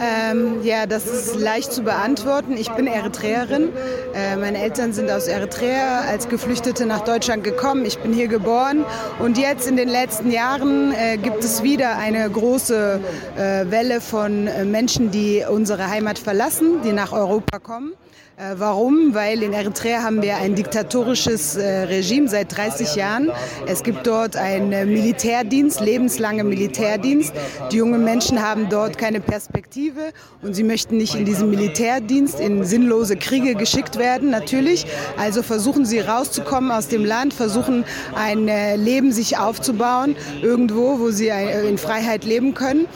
Ähm, 0.00 0.62
ja, 0.62 0.86
das 0.86 1.06
ist 1.06 1.34
leicht 1.36 1.72
zu 1.72 1.82
beantworten. 1.82 2.56
Ich 2.56 2.70
bin 2.70 2.86
Eritreerin. 2.86 3.70
Äh, 4.14 4.36
meine 4.36 4.58
Eltern 4.58 4.92
sind 4.92 5.10
aus 5.10 5.26
Eritrea 5.26 6.02
als 6.08 6.28
Geflüchtete 6.28 6.86
nach 6.86 7.00
Deutschland 7.00 7.44
gekommen. 7.44 7.84
Ich 7.84 7.98
bin 7.98 8.12
hier 8.12 8.28
geboren 8.28 8.84
und 9.18 9.38
jetzt 9.38 9.68
in 9.68 9.76
den 9.76 9.88
letzten 9.88 10.30
Jahren 10.30 10.92
äh, 10.92 11.16
gibt 11.16 11.42
es 11.42 11.62
wieder 11.62 11.96
eine 11.96 12.28
große 12.30 13.00
äh, 13.36 13.70
Welle 13.70 14.00
von 14.00 14.46
äh, 14.46 14.64
Menschen, 14.64 15.10
die 15.10 15.44
unsere 15.48 15.88
Heimat 15.88 16.18
verlassen, 16.18 16.82
die 16.84 16.92
nach 16.92 17.12
Europa 17.12 17.58
kommen. 17.58 17.92
Äh, 18.38 18.54
warum? 18.58 19.14
Weil 19.14 19.42
in 19.42 19.52
Eritrea 19.52 20.04
haben 20.04 20.22
wir 20.22 20.36
ein 20.36 20.54
diktatorisches 20.54 21.56
äh, 21.56 21.66
Regime 21.86 22.28
seit 22.28 22.56
30 22.56 22.94
Jahren. 22.94 23.32
Es 23.66 23.82
gibt 23.82 24.06
dort 24.06 24.36
einen 24.36 24.70
äh, 24.70 24.86
Militärdienst, 24.86 25.80
lebenslange 25.80 26.44
Militärdienst. 26.44 27.32
Die 27.72 27.78
jungen 27.78 28.04
Menschen 28.04 28.40
haben 28.40 28.68
dort 28.68 28.96
keine 28.96 29.18
Perspektive 29.20 30.12
und 30.40 30.54
sie 30.54 30.62
möchten 30.62 30.98
nicht 30.98 31.16
in 31.16 31.24
diesen 31.24 31.50
Militärdienst 31.50 32.38
in 32.38 32.62
sinnlose 32.62 33.16
Kriege 33.16 33.56
geschickt 33.56 33.98
werden, 33.98 34.30
natürlich. 34.30 34.86
Also 35.16 35.42
versuchen 35.42 35.84
sie 35.84 35.98
rauszukommen 35.98 36.70
aus 36.70 36.86
dem 36.86 37.04
Land, 37.04 37.34
versuchen 37.34 37.84
ein 38.14 38.46
Leben 38.76 39.10
sich 39.10 39.36
aufzubauen, 39.36 40.14
irgendwo, 40.42 41.00
wo 41.00 41.10
sie 41.10 41.28
in 41.68 41.78
Freiheit 41.78 42.24
leben 42.24 42.54
können. 42.54 42.86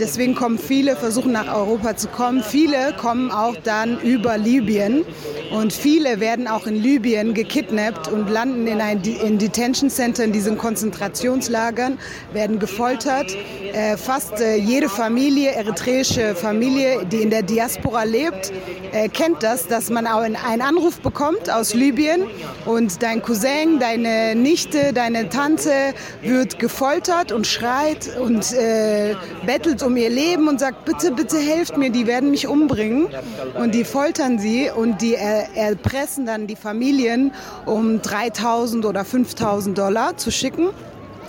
Deswegen 0.00 0.34
kommen 0.34 0.58
viele, 0.58 0.96
versuchen 0.96 1.32
nach 1.32 1.54
Europa 1.54 1.96
zu 1.96 2.08
kommen. 2.08 2.42
Viele 2.42 2.94
kommen 2.96 3.30
auch 3.30 3.56
dann 3.62 4.00
über 4.00 4.38
Libyen 4.38 4.61
Libyen. 4.62 5.04
Und 5.50 5.72
viele 5.72 6.20
werden 6.20 6.48
auch 6.48 6.66
in 6.66 6.76
Libyen 6.76 7.34
gekidnappt 7.34 8.08
und 8.08 8.30
landen 8.30 8.66
in, 8.66 8.80
ein, 8.80 9.02
in 9.02 9.38
Detention 9.38 9.90
Center, 9.90 10.24
in 10.24 10.32
diesen 10.32 10.56
Konzentrationslagern, 10.56 11.98
werden 12.32 12.58
gefoltert. 12.58 13.36
Äh, 13.72 13.96
fast 13.96 14.40
äh, 14.40 14.56
jede 14.56 14.88
Familie, 14.88 15.50
eritreische 15.50 16.34
Familie, 16.34 17.04
die 17.04 17.22
in 17.22 17.30
der 17.30 17.42
Diaspora 17.42 18.04
lebt, 18.04 18.52
äh, 18.92 19.08
kennt 19.08 19.42
das, 19.42 19.66
dass 19.66 19.90
man 19.90 20.06
auch 20.06 20.20
einen 20.20 20.36
Anruf 20.62 21.00
bekommt 21.00 21.50
aus 21.50 21.74
Libyen 21.74 22.22
und 22.64 23.02
dein 23.02 23.20
Cousin, 23.22 23.78
deine 23.78 24.34
Nichte, 24.34 24.92
deine 24.92 25.28
Tante 25.28 25.70
wird 26.22 26.58
gefoltert 26.58 27.32
und 27.32 27.46
schreit 27.46 28.16
und 28.18 28.52
äh, 28.52 29.14
bettelt 29.44 29.82
um 29.82 29.96
ihr 29.96 30.10
Leben 30.10 30.48
und 30.48 30.60
sagt, 30.60 30.84
bitte, 30.84 31.12
bitte 31.12 31.38
helft 31.38 31.76
mir, 31.76 31.90
die 31.90 32.06
werden 32.06 32.30
mich 32.30 32.46
umbringen. 32.46 33.08
Und 33.54 33.74
die 33.74 33.84
foltern 33.84 34.38
sie 34.38 34.51
sie 34.52 34.70
und 34.70 35.00
die 35.00 35.14
erpressen 35.14 36.26
dann 36.26 36.46
die 36.46 36.56
Familien, 36.56 37.32
um 37.64 38.00
3.000 38.00 38.86
oder 38.86 39.02
5.000 39.02 39.74
Dollar 39.74 40.16
zu 40.16 40.30
schicken. 40.30 40.68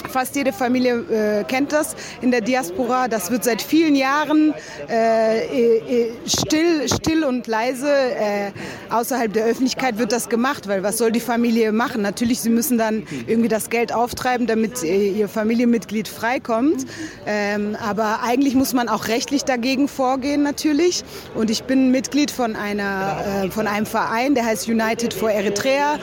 Fast 0.09 0.35
jede 0.35 0.53
Familie 0.53 1.39
äh, 1.39 1.43
kennt 1.43 1.71
das 1.71 1.95
in 2.21 2.31
der 2.31 2.41
Diaspora. 2.41 3.07
Das 3.07 3.31
wird 3.31 3.43
seit 3.43 3.61
vielen 3.61 3.95
Jahren 3.95 4.53
äh, 4.89 6.05
äh, 6.05 6.11
still, 6.25 6.87
still 6.87 7.23
und 7.23 7.47
leise 7.47 7.89
äh, 7.89 8.51
außerhalb 8.89 9.31
der 9.31 9.45
Öffentlichkeit 9.45 9.97
wird 9.97 10.11
das 10.11 10.29
gemacht, 10.29 10.67
weil 10.67 10.83
was 10.83 10.97
soll 10.97 11.11
die 11.11 11.19
Familie 11.19 11.71
machen? 11.71 12.01
Natürlich, 12.01 12.41
sie 12.41 12.49
müssen 12.49 12.77
dann 12.77 13.03
irgendwie 13.27 13.49
das 13.49 13.69
Geld 13.69 13.93
auftreiben, 13.93 14.47
damit 14.47 14.83
äh, 14.83 15.09
ihr 15.09 15.27
Familienmitglied 15.27 16.07
freikommt. 16.07 16.85
Ähm, 17.25 17.75
aber 17.81 18.21
eigentlich 18.23 18.55
muss 18.55 18.73
man 18.73 18.89
auch 18.89 19.07
rechtlich 19.07 19.43
dagegen 19.45 19.87
vorgehen, 19.87 20.43
natürlich. 20.43 21.03
Und 21.35 21.49
ich 21.49 21.63
bin 21.63 21.91
Mitglied 21.91 22.31
von, 22.31 22.55
einer, 22.55 23.43
äh, 23.45 23.49
von 23.51 23.67
einem 23.67 23.85
Verein, 23.85 24.35
der 24.35 24.45
heißt 24.45 24.67
United 24.67 25.13
for 25.13 25.29
Eritrea. 25.29 25.97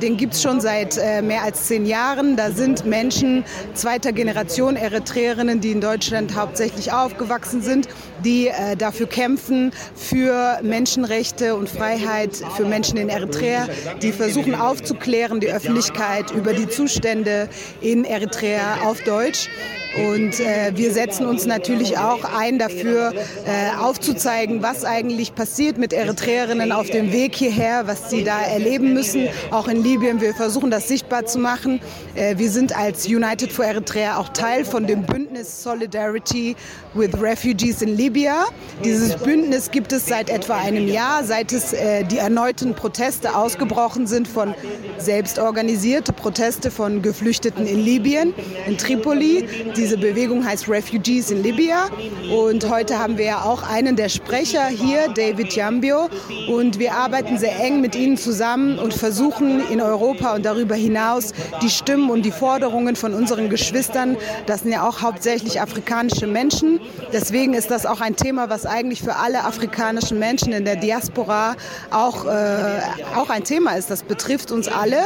den 0.00 0.16
gibt 0.16 0.34
es 0.34 0.42
schon 0.42 0.60
seit 0.60 0.96
mehr 1.22 1.42
als 1.42 1.66
zehn 1.66 1.86
Jahren. 1.86 2.36
Da 2.36 2.50
sind 2.50 2.84
Menschen, 2.84 3.33
zweiter 3.74 4.12
Generation 4.12 4.76
Eritreerinnen, 4.76 5.60
die 5.60 5.72
in 5.72 5.80
Deutschland 5.80 6.36
hauptsächlich 6.36 6.92
aufgewachsen 6.92 7.62
sind, 7.62 7.88
die 8.24 8.48
äh, 8.48 8.76
dafür 8.76 9.06
kämpfen, 9.08 9.72
für 9.96 10.60
Menschenrechte 10.62 11.56
und 11.56 11.68
Freiheit 11.68 12.36
für 12.56 12.64
Menschen 12.64 12.98
in 12.98 13.08
Eritrea, 13.08 13.66
die 14.02 14.12
versuchen 14.12 14.54
aufzuklären, 14.54 15.40
die 15.40 15.48
Öffentlichkeit 15.48 16.30
über 16.30 16.52
die 16.52 16.68
Zustände 16.68 17.48
in 17.80 18.04
Eritrea 18.04 18.82
auf 18.84 19.00
Deutsch. 19.02 19.48
Und 19.96 20.40
äh, 20.40 20.72
wir 20.74 20.92
setzen 20.92 21.26
uns 21.26 21.46
natürlich 21.46 21.98
auch 21.98 22.24
ein 22.24 22.58
dafür, 22.58 23.12
äh, 23.12 23.76
aufzuzeigen, 23.80 24.62
was 24.62 24.84
eigentlich 24.84 25.34
passiert 25.34 25.78
mit 25.78 25.92
Eritreerinnen 25.92 26.72
auf 26.72 26.90
dem 26.90 27.12
Weg 27.12 27.36
hierher, 27.36 27.86
was 27.86 28.10
sie 28.10 28.24
da 28.24 28.40
erleben 28.42 28.92
müssen, 28.92 29.28
auch 29.50 29.68
in 29.68 29.82
Libyen. 29.82 30.20
Wir 30.20 30.34
versuchen 30.34 30.70
das 30.70 30.88
sichtbar 30.88 31.26
zu 31.26 31.38
machen. 31.38 31.80
Äh, 32.14 32.38
wir 32.38 32.50
sind 32.50 32.76
als 32.76 33.06
United 33.06 33.52
for 33.52 33.64
Eritrea 33.64 34.18
auch 34.18 34.30
Teil 34.30 34.64
von 34.64 34.86
dem 34.86 35.02
Bündnis 35.04 35.62
Solidarity 35.62 36.56
with 36.94 37.10
Refugees 37.20 37.82
in 37.82 37.96
Libya. 37.96 38.46
Dieses 38.84 39.16
Bündnis 39.16 39.70
gibt 39.70 39.92
es 39.92 40.06
seit 40.06 40.28
etwa 40.28 40.56
einem 40.56 40.88
Jahr, 40.88 41.24
seit 41.24 41.52
es 41.52 41.72
äh, 41.72 42.04
die 42.04 42.18
erneuten 42.18 42.74
Proteste 42.74 43.36
ausgebrochen 43.36 44.06
sind 44.06 44.26
von 44.26 44.54
selbstorganisierte 44.98 46.12
Proteste 46.12 46.70
von 46.70 47.02
Geflüchteten 47.02 47.66
in 47.66 47.78
Libyen, 47.78 48.34
in 48.66 48.76
Tripoli. 48.76 49.48
Die 49.76 49.83
diese 49.84 49.98
Bewegung 49.98 50.46
heißt 50.46 50.66
Refugees 50.66 51.30
in 51.30 51.42
Libya. 51.42 51.90
Und 52.34 52.70
heute 52.70 52.98
haben 52.98 53.18
wir 53.18 53.26
ja 53.26 53.42
auch 53.42 53.62
einen 53.68 53.96
der 53.96 54.08
Sprecher 54.08 54.66
hier, 54.68 55.08
David 55.14 55.54
Jambio. 55.54 56.08
Und 56.48 56.78
wir 56.78 56.94
arbeiten 56.94 57.36
sehr 57.36 57.60
eng 57.60 57.82
mit 57.82 57.94
ihnen 57.94 58.16
zusammen 58.16 58.78
und 58.78 58.94
versuchen 58.94 59.60
in 59.70 59.82
Europa 59.82 60.36
und 60.36 60.46
darüber 60.46 60.74
hinaus 60.74 61.34
die 61.60 61.68
Stimmen 61.68 62.08
und 62.08 62.22
die 62.22 62.30
Forderungen 62.30 62.96
von 62.96 63.12
unseren 63.12 63.50
Geschwistern, 63.50 64.16
das 64.46 64.62
sind 64.62 64.72
ja 64.72 64.88
auch 64.88 65.02
hauptsächlich 65.02 65.60
afrikanische 65.60 66.26
Menschen. 66.26 66.80
Deswegen 67.12 67.52
ist 67.52 67.70
das 67.70 67.84
auch 67.84 68.00
ein 68.00 68.16
Thema, 68.16 68.48
was 68.48 68.64
eigentlich 68.64 69.02
für 69.02 69.16
alle 69.16 69.44
afrikanischen 69.44 70.18
Menschen 70.18 70.54
in 70.54 70.64
der 70.64 70.76
Diaspora 70.76 71.56
auch, 71.90 72.24
äh, 72.24 72.80
auch 73.14 73.28
ein 73.28 73.44
Thema 73.44 73.72
ist. 73.72 73.90
Das 73.90 74.02
betrifft 74.02 74.50
uns 74.50 74.66
alle. 74.66 75.02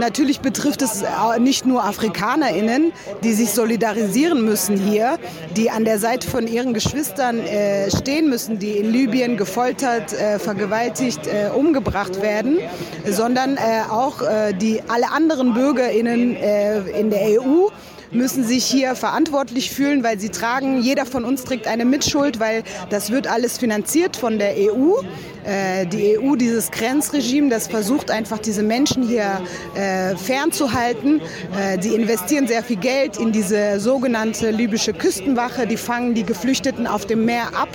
Natürlich 0.00 0.40
betrifft 0.40 0.80
es 0.80 1.04
nicht 1.38 1.66
nur 1.66 1.84
AfrikanerInnen, 1.84 2.92
die 3.22 3.34
sich 3.34 3.50
solidarisieren 3.50 4.21
demonstrieren 4.22 4.44
müssen 4.44 4.76
hier, 4.76 5.18
die 5.56 5.70
an 5.70 5.84
der 5.84 5.98
Seite 5.98 6.28
von 6.28 6.46
ihren 6.46 6.74
Geschwistern 6.74 7.40
äh, 7.40 7.90
stehen 7.90 8.28
müssen, 8.28 8.58
die 8.58 8.72
in 8.72 8.92
Libyen 8.92 9.36
gefoltert, 9.36 10.12
äh, 10.12 10.38
vergewaltigt, 10.38 11.26
äh, 11.26 11.50
umgebracht 11.50 12.22
werden, 12.22 12.58
sondern 13.06 13.56
äh, 13.56 13.60
auch 13.90 14.22
äh, 14.22 14.52
die 14.52 14.80
alle 14.88 15.10
anderen 15.10 15.54
BürgerInnen 15.54 16.36
äh, 16.36 16.80
in 16.98 17.10
der 17.10 17.40
EU 17.40 17.68
müssen 18.12 18.44
sich 18.44 18.64
hier 18.64 18.94
verantwortlich 18.94 19.70
fühlen, 19.70 20.04
weil 20.04 20.20
sie 20.20 20.28
tragen, 20.28 20.82
jeder 20.82 21.06
von 21.06 21.24
uns 21.24 21.44
trägt 21.44 21.66
eine 21.66 21.86
Mitschuld, 21.86 22.38
weil 22.40 22.62
das 22.90 23.10
wird 23.10 23.26
alles 23.26 23.58
finanziert 23.58 24.16
von 24.16 24.38
der 24.38 24.54
EU. 24.56 25.00
Äh, 25.44 25.86
die 25.86 26.18
EU, 26.18 26.36
dieses 26.36 26.70
Grenzregime, 26.70 27.48
das 27.48 27.66
versucht 27.66 28.10
einfach 28.10 28.38
diese 28.38 28.62
Menschen 28.62 29.02
hier 29.02 29.40
äh, 29.74 30.16
fernzuhalten. 30.16 31.20
Äh, 31.58 31.78
die 31.78 31.94
investieren 31.94 32.46
sehr 32.46 32.62
viel 32.62 32.76
Geld 32.76 33.16
in 33.16 33.32
diese 33.32 33.80
sogenannte 33.80 34.50
libysche 34.50 34.92
Küstenwache. 34.92 35.66
Die 35.66 35.76
fangen 35.76 36.14
die 36.14 36.24
Geflüchteten 36.24 36.86
auf 36.86 37.06
dem 37.06 37.24
Meer 37.24 37.54
ab. 37.54 37.68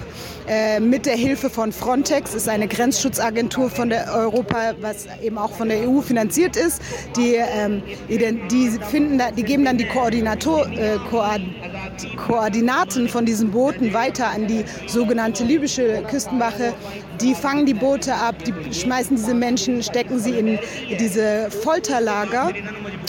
Äh, 0.48 0.80
mit 0.80 1.06
der 1.06 1.18
Hilfe 1.18 1.50
von 1.50 1.74
Frontex 1.74 2.34
ist 2.34 2.48
eine 2.48 2.70
Grenzschutzagentur 2.70 3.70
von 3.70 3.90
der 3.90 4.14
Europa, 4.14 4.76
was 4.80 5.06
eben 5.22 5.38
auch 5.38 5.52
von 5.52 5.68
der 5.68 5.90
EU 5.90 6.00
finanziert 6.00 6.56
ist. 6.56 6.82
Die, 7.18 7.36
ähm, 7.36 7.84
die, 8.08 8.70
finden 8.90 9.18
da, 9.18 9.32
die 9.32 9.44
geben 9.44 9.66
dann 9.66 9.78
die 9.78 9.88
Koordinator, 9.88 10.66
äh, 10.68 10.98
Koordinaten 12.16 13.10
von 13.10 13.26
diesen 13.26 13.52
Booten 13.52 13.94
weiter 13.94 14.28
an 14.30 14.48
die 14.48 14.64
sogenannte 14.88 15.44
libysche 15.44 16.04
Küstenwache. 16.10 16.74
Die 17.22 17.36
fangen 17.36 17.66
die 17.66 17.74
Boote 17.74 18.14
ab, 18.14 18.36
die 18.46 18.74
schmeißen 18.74 19.16
diese 19.16 19.34
Menschen, 19.34 19.82
stecken 19.82 20.20
sie 20.20 20.38
in 20.38 20.60
diese 21.00 21.50
Folterlager. 21.64 22.54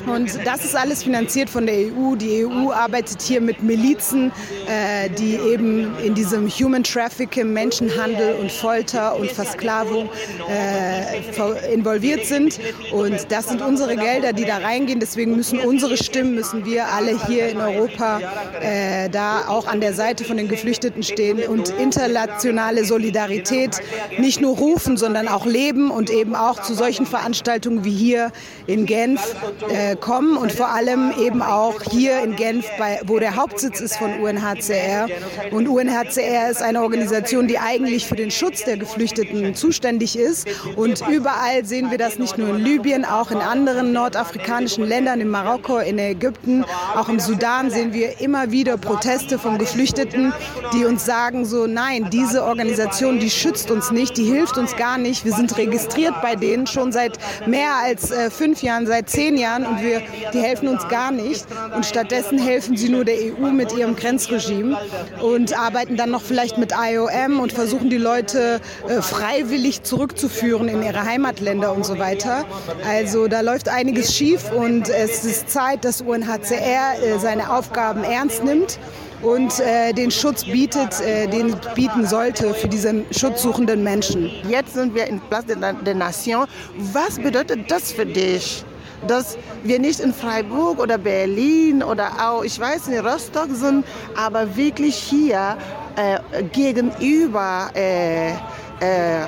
Und 0.06 0.38
das 0.44 0.64
ist 0.64 0.74
alles 0.74 1.02
finanziert 1.02 1.50
von 1.50 1.66
der 1.66 1.74
EU. 1.74 2.14
Die 2.16 2.44
EU 2.46 2.70
arbeitet 2.70 3.20
hier 3.20 3.40
mit 3.40 3.62
Milizen, 3.62 4.32
äh, 4.66 5.10
die 5.10 5.34
eben 5.34 5.96
in 5.98 6.14
diesem 6.14 6.48
Human 6.48 6.82
Trafficking, 6.82 7.52
Menschenhandel 7.52 8.36
und 8.36 8.50
Folter 8.50 9.16
und 9.16 9.30
Versklavung 9.30 10.08
äh, 10.48 11.74
involviert 11.74 12.24
sind. 12.26 12.58
Und 12.92 13.30
das 13.30 13.48
sind 13.48 13.60
unsere 13.60 13.96
Gelder, 13.96 14.32
die 14.32 14.44
da 14.44 14.58
reingehen. 14.58 15.00
Deswegen 15.00 15.36
müssen 15.36 15.58
unsere 15.60 15.96
Stimmen, 15.96 16.34
müssen 16.34 16.64
wir 16.64 16.86
alle 16.86 17.26
hier 17.26 17.48
in 17.48 17.58
Europa 17.58 18.20
äh, 18.60 19.10
da 19.10 19.48
auch 19.48 19.66
an 19.66 19.80
der 19.80 19.92
Seite 19.92 20.24
von 20.24 20.36
den 20.36 20.48
Geflüchteten 20.48 21.02
stehen 21.02 21.40
und 21.48 21.68
internationale 21.68 22.84
Solidarität 22.84 23.80
nicht 24.18 24.40
nur 24.40 24.56
rufen, 24.56 24.96
sondern 24.96 25.28
auch 25.28 25.46
leben 25.46 25.90
und 25.90 26.10
eben 26.10 26.34
auch 26.34 26.62
zu 26.62 26.74
solchen 26.74 27.06
Veranstaltungen 27.06 27.84
wie 27.84 27.92
hier 27.92 28.32
in 28.66 28.86
Genf 28.86 29.20
äh, 29.68 29.96
kommen 29.96 30.36
und 30.36 30.52
vor 30.52 30.68
allem 30.68 31.12
eben 31.20 31.42
auch 31.42 31.80
hier 31.90 32.20
in 32.22 32.36
Genf, 32.36 32.66
bei, 32.78 33.00
wo 33.04 33.18
der 33.18 33.36
Hauptsitz 33.36 33.80
ist 33.80 33.96
von 33.96 34.20
UNHCR. 34.20 35.08
Und 35.50 35.68
UNHCR 35.68 36.50
ist 36.50 36.62
eine 36.62 36.82
Organisation, 36.82 37.48
die 37.48 37.58
eigentlich 37.58 38.06
für 38.06 38.16
den 38.16 38.30
Schutz 38.30 38.64
der 38.64 38.76
Geflüchteten 38.76 39.54
zuständig 39.54 40.18
ist. 40.18 40.48
Und 40.76 41.02
überall 41.08 41.64
sehen 41.64 41.90
wir 41.90 41.98
das 41.98 42.18
nicht 42.18 42.38
nur 42.38 42.50
in 42.50 42.58
Libyen, 42.58 43.04
auch 43.04 43.30
in 43.30 43.38
anderen 43.38 43.92
nordafrikanischen 43.92 44.84
Ländern, 44.84 45.20
in 45.20 45.28
Marokko, 45.28 45.78
in 45.78 45.98
Ägypten, 45.98 46.64
auch 46.94 47.08
im 47.08 47.20
Sudan 47.20 47.70
sehen 47.70 47.92
wir 47.92 48.20
immer 48.20 48.50
wieder 48.50 48.76
Proteste 48.76 49.38
von 49.38 49.58
Geflüchteten, 49.58 50.32
die 50.72 50.84
uns 50.84 51.04
sagen 51.04 51.44
so, 51.44 51.66
nein, 51.66 52.08
diese 52.10 52.44
Organisation, 52.44 53.18
die 53.18 53.30
schützt 53.30 53.70
uns 53.70 53.87
nicht, 53.90 54.16
die 54.16 54.24
hilft 54.24 54.58
uns 54.58 54.76
gar 54.76 54.98
nicht. 54.98 55.24
Wir 55.24 55.32
sind 55.32 55.56
registriert 55.56 56.14
bei 56.22 56.36
denen 56.36 56.66
schon 56.66 56.92
seit 56.92 57.18
mehr 57.46 57.74
als 57.82 58.10
äh, 58.10 58.30
fünf 58.30 58.62
Jahren, 58.62 58.86
seit 58.86 59.10
zehn 59.10 59.36
Jahren 59.36 59.66
und 59.66 59.82
wir, 59.82 60.02
die 60.32 60.40
helfen 60.40 60.68
uns 60.68 60.86
gar 60.88 61.10
nicht. 61.10 61.46
Und 61.74 61.86
stattdessen 61.86 62.38
helfen 62.38 62.76
sie 62.76 62.88
nur 62.88 63.04
der 63.04 63.16
EU 63.16 63.50
mit 63.50 63.72
ihrem 63.72 63.96
Grenzregime 63.96 64.78
und 65.22 65.58
arbeiten 65.58 65.96
dann 65.96 66.10
noch 66.10 66.22
vielleicht 66.22 66.58
mit 66.58 66.72
IOM 66.72 67.40
und 67.40 67.52
versuchen 67.52 67.90
die 67.90 67.98
Leute 67.98 68.60
äh, 68.88 69.02
freiwillig 69.02 69.82
zurückzuführen 69.82 70.68
in 70.68 70.82
ihre 70.82 71.04
Heimatländer 71.04 71.72
und 71.72 71.84
so 71.84 71.98
weiter. 71.98 72.44
Also 72.86 73.28
da 73.28 73.40
läuft 73.40 73.68
einiges 73.68 74.14
schief 74.14 74.50
und 74.52 74.88
es 74.88 75.24
ist 75.24 75.50
Zeit, 75.50 75.84
dass 75.84 76.00
UNHCR 76.00 77.02
äh, 77.02 77.18
seine 77.18 77.52
Aufgaben 77.52 78.04
ernst 78.04 78.44
nimmt 78.44 78.78
und 79.22 79.58
äh, 79.60 79.92
den 79.92 80.10
Schutz 80.10 80.44
bietet, 80.44 81.00
äh, 81.00 81.26
den 81.26 81.54
bieten 81.74 82.06
sollte 82.06 82.54
für 82.54 82.68
diese 82.68 83.04
schutzsuchenden 83.10 83.82
Menschen. 83.82 84.30
Jetzt 84.48 84.74
sind 84.74 84.94
wir 84.94 85.06
in 85.06 85.20
Place 85.20 85.46
de 85.46 85.94
Nation. 85.94 86.46
Was 86.92 87.18
bedeutet 87.18 87.70
das 87.70 87.92
für 87.92 88.06
dich? 88.06 88.64
dass 89.06 89.38
wir 89.62 89.78
nicht 89.78 90.00
in 90.00 90.12
Freiburg 90.12 90.80
oder 90.80 90.98
Berlin 90.98 91.82
oder 91.82 92.10
auch, 92.20 92.42
ich 92.42 92.58
weiß 92.58 92.88
nicht, 92.88 93.04
Rostock 93.04 93.48
sind, 93.52 93.84
aber 94.16 94.56
wirklich 94.56 94.96
hier 94.96 95.56
äh, 95.94 96.42
gegenüber 96.52 97.70
äh, 97.74 98.32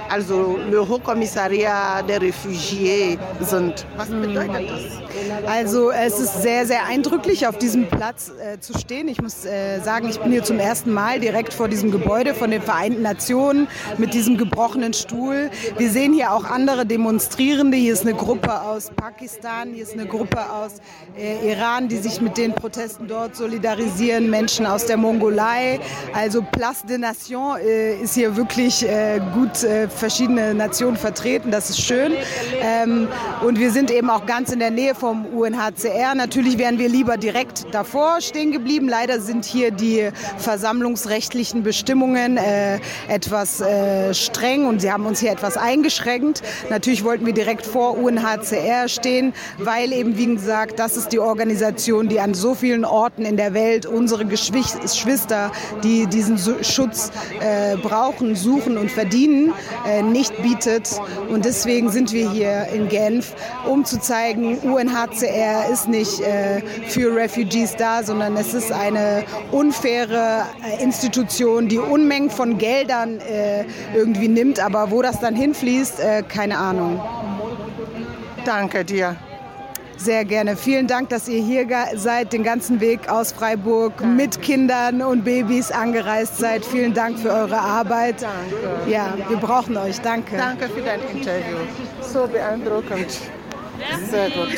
also 0.09 0.59
le 0.71 0.87
Hochkommissariat 0.87 2.09
der 2.09 2.21
Refugiés 2.21 3.19
sind. 3.41 3.87
Was 3.97 4.09
bedeutet 4.09 4.71
das? 4.71 5.01
Also 5.47 5.91
es 5.91 6.19
ist 6.19 6.43
sehr, 6.43 6.67
sehr 6.67 6.87
eindrücklich, 6.87 7.47
auf 7.47 7.59
diesem 7.59 7.89
Platz 7.89 8.31
äh, 8.41 8.59
zu 8.61 8.79
stehen. 8.79 9.09
Ich 9.09 9.21
muss 9.21 9.45
äh, 9.45 9.81
sagen, 9.81 10.09
ich 10.09 10.21
bin 10.21 10.33
hier 10.33 10.45
zum 10.45 10.59
ersten 10.59 10.93
Mal 10.93 11.21
direkt 11.21 11.53
vor 11.53 11.69
diesem 11.69 11.91
Gebäude 11.91 12.35
von 12.35 12.51
den 12.51 12.63
Vereinten 12.63 13.03
Nationen 13.03 13.69
mit 13.99 14.15
diesem 14.15 14.37
gebrochenen 14.37 14.93
Stuhl. 14.93 15.51
Wir 15.77 15.91
sehen 15.91 16.13
hier 16.13 16.33
auch 16.33 16.45
andere 16.45 16.87
Demonstrierende. 16.87 17.77
Hier 17.77 17.93
ist 17.93 18.03
eine 18.03 18.15
Gruppe 18.15 18.61
aus 18.63 18.91
Pakistan, 18.95 19.73
hier 19.75 19.83
ist 19.83 19.95
eine 19.95 20.07
Gruppe 20.07 20.39
aus 20.51 20.77
äh, 21.19 21.51
Iran, 21.51 21.89
die 21.89 21.97
sich 21.97 22.21
mit 22.21 22.37
den 22.37 22.55
Protesten 22.55 23.09
dort 23.09 23.37
solidarisieren, 23.37 24.31
Menschen 24.31 24.67
aus 24.67 24.87
der 24.87 24.97
Mongolei. 24.97 25.81
Also 26.15 26.43
Place 26.43 26.85
de 26.89 26.99
Nation 26.99 27.59
äh, 27.59 28.01
ist 28.01 28.15
hier 28.15 28.37
wirklich 28.37 28.87
äh, 28.87 29.21
gut 29.41 29.65
äh, 29.65 29.89
verschiedene 29.89 30.55
Nationen 30.55 30.99
vertreten. 30.99 31.51
Das 31.51 31.71
ist 31.71 31.81
schön. 31.81 32.13
Ähm, 32.61 33.09
und 33.43 33.59
wir 33.59 33.71
sind 33.71 33.91
eben 33.91 34.11
auch 34.11 34.27
ganz 34.27 34.53
in 34.53 34.59
der 34.59 34.71
Nähe 34.71 34.95
vom 34.95 35.25
UNHCR. 35.25 36.15
Natürlich 36.15 36.59
wären 36.59 36.79
wir 36.79 36.91
lieber 36.91 37.17
direkt 37.17 37.73
davor 37.73 38.21
stehen 38.21 38.53
geblieben. 38.53 38.87
Leider 38.87 39.19
sind 39.21 39.47
hier 39.47 39.71
die 39.71 40.11
versammlungsrechtlichen 40.37 41.63
Bestimmungen 41.63 42.37
äh, 42.37 42.81
etwas 43.09 43.63
äh, 43.63 44.13
streng 44.13 44.67
und 44.67 44.83
sie 44.83 44.93
haben 44.93 45.07
uns 45.07 45.21
hier 45.21 45.33
etwas 45.33 45.57
eingeschränkt. 45.57 46.43
Natürlich 46.69 47.03
wollten 47.03 47.25
wir 47.25 47.33
direkt 47.33 47.65
vor 47.65 47.97
UNHCR 47.97 48.89
stehen, 48.89 49.33
weil 49.57 49.95
eben, 49.95 50.19
wie 50.19 50.35
gesagt, 50.35 50.79
das 50.79 50.99
ist 50.99 51.13
die 51.13 51.19
Organisation, 51.19 52.09
die 52.09 52.21
an 52.21 52.35
so 52.35 52.55
vielen 52.55 52.85
Orten 52.85 53.25
in 53.25 53.39
der 53.39 53.55
Welt 53.55 53.87
unsere 53.87 54.27
Geschwister, 54.27 55.51
die 55.83 56.07
diesen 56.07 56.37
Schutz 56.63 57.11
äh, 57.41 57.77
brauchen, 57.77 58.37
suchen 58.37 58.77
und 58.77 58.91
verdienen, 58.91 59.30
äh, 59.87 60.03
nicht 60.03 60.43
bietet. 60.43 61.01
Und 61.29 61.45
deswegen 61.45 61.91
sind 61.91 62.13
wir 62.13 62.31
hier 62.31 62.67
in 62.75 62.89
Genf, 62.89 63.35
um 63.69 63.85
zu 63.85 64.01
zeigen, 64.01 64.59
UNHCR 64.59 65.71
ist 65.73 65.89
nicht 65.89 66.21
äh, 66.21 66.61
für 66.89 67.15
Refugees 67.15 67.77
da, 67.77 68.03
sondern 68.03 68.37
es 68.37 68.55
ist 68.55 68.73
eine 68.73 69.25
unfaire 69.51 70.47
äh, 70.65 70.83
Institution, 70.83 71.69
die 71.69 71.79
Unmengen 71.79 72.31
von 72.31 72.59
Geldern 72.59 73.21
irgendwie 73.95 74.29
nimmt, 74.29 74.61
aber 74.61 74.91
wo 74.91 75.03
das 75.03 75.21
dann 75.21 75.35
hinfließt, 75.35 76.01
keine 76.29 76.59
Ahnung. 76.59 77.01
Danke 78.45 78.85
dir. 78.85 79.17
Sehr 80.01 80.25
gerne. 80.25 80.57
Vielen 80.57 80.87
Dank, 80.87 81.11
dass 81.11 81.29
ihr 81.29 81.43
hier 81.43 81.67
seid, 81.95 82.33
den 82.33 82.43
ganzen 82.43 82.81
Weg 82.81 83.11
aus 83.11 83.33
Freiburg 83.33 83.99
Danke. 83.99 84.15
mit 84.15 84.41
Kindern 84.41 85.03
und 85.03 85.25
Babys 85.25 85.71
angereist 85.71 86.39
seid. 86.39 86.65
Vielen 86.65 86.95
Dank 86.95 87.19
für 87.19 87.31
eure 87.31 87.59
Arbeit. 87.59 88.23
Danke. 88.23 88.91
Ja, 88.91 89.15
wir 89.29 89.37
brauchen 89.37 89.77
euch. 89.77 90.01
Danke. 90.01 90.39
Danke 90.39 90.71
für 90.71 90.81
dein 90.81 91.01
Interview. 91.15 91.59
So 92.01 92.27
beeindruckend. 92.27 93.21
Sehr 94.11 94.31
gut. 94.31 94.49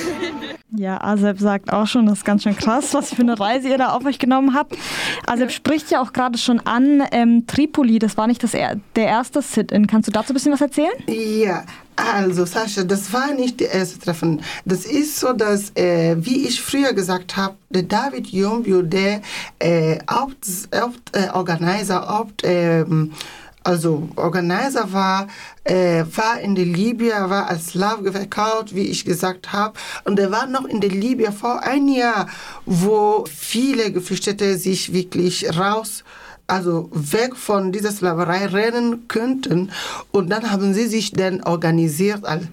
Ja, 0.74 1.00
Asep 1.02 1.38
sagt 1.38 1.72
auch 1.72 1.87
schon, 1.87 2.07
das 2.07 2.18
ist 2.18 2.24
ganz 2.24 2.44
schön 2.44 2.57
krass, 2.57 2.94
was 2.94 3.12
für 3.12 3.22
eine 3.22 3.38
Reise 3.38 3.68
ihr 3.68 3.78
da 3.78 3.90
auf 3.90 4.05
euch 4.07 4.18
genommen 4.18 4.55
habt. 4.55 4.76
Asep 5.26 5.50
spricht 5.50 5.90
ja 5.90 6.00
auch 6.00 6.12
gerade 6.12 6.38
schon 6.38 6.61
an 6.61 7.02
ähm, 7.12 7.46
Tripoli, 7.46 7.98
das 7.98 8.16
war 8.16 8.26
nicht 8.26 8.42
das 8.42 8.55
er 8.55 8.76
der 8.96 9.07
erste 9.07 9.42
Sit-In. 9.42 9.87
Kannst 9.87 10.09
du 10.09 10.12
dazu 10.12 10.33
ein 10.33 10.35
bisschen 10.35 10.52
was 10.52 10.62
erzählen? 10.62 10.92
Ja, 11.09 11.64
also 11.96 12.44
Sascha, 12.46 12.85
das 12.85 13.12
war 13.12 13.35
nicht 13.35 13.61
der 13.61 13.72
erste 13.72 13.98
Treffen. 13.98 14.42
Das 14.64 14.85
ist 14.85 15.20
so, 15.20 15.33
dass, 15.33 15.70
äh, 15.76 16.16
wie 16.18 16.46
ich 16.46 16.61
früher 16.62 16.92
gesagt 16.92 17.37
habe, 17.37 17.57
der 17.70 17.83
David 17.83 18.28
Yombio, 18.28 18.83
der 18.83 19.20
äh, 19.59 19.98
Hauptorganizer, 20.11 22.09
Haupt, 22.09 22.44
äh, 22.44 22.85
also 23.64 24.09
Organizer 24.16 24.92
war, 24.92 25.28
äh, 25.64 26.05
war 26.14 26.40
in 26.40 26.55
der 26.55 26.64
Libyen, 26.64 27.31
war 27.31 27.48
als 27.48 27.68
Slave 27.68 28.11
verkauft, 28.12 28.74
wie 28.74 28.87
ich 28.87 29.05
gesagt 29.05 29.52
habe. 29.52 29.74
Und 30.05 30.18
er 30.18 30.31
war 30.31 30.46
noch 30.46 30.64
in 30.64 30.81
der 30.81 30.90
Libyen 30.90 31.33
vor 31.33 31.62
einem 31.62 31.88
Jahr, 31.88 32.28
wo 32.66 33.24
viele 33.26 33.92
Geflüchtete 33.92 34.59
sich 34.59 34.92
wirklich 34.92 35.57
raus 35.57 36.02
also 36.52 36.90
weg 36.92 37.34
von 37.34 37.72
dieser 37.72 37.90
Sklaverei 37.90 38.44
rennen 38.46 39.08
könnten. 39.08 39.70
Und 40.10 40.28
dann 40.28 40.50
haben 40.50 40.74
sie 40.74 40.86
sich 40.86 41.12
dann 41.12 41.42
organisiert 41.42 42.26
als 42.26 42.44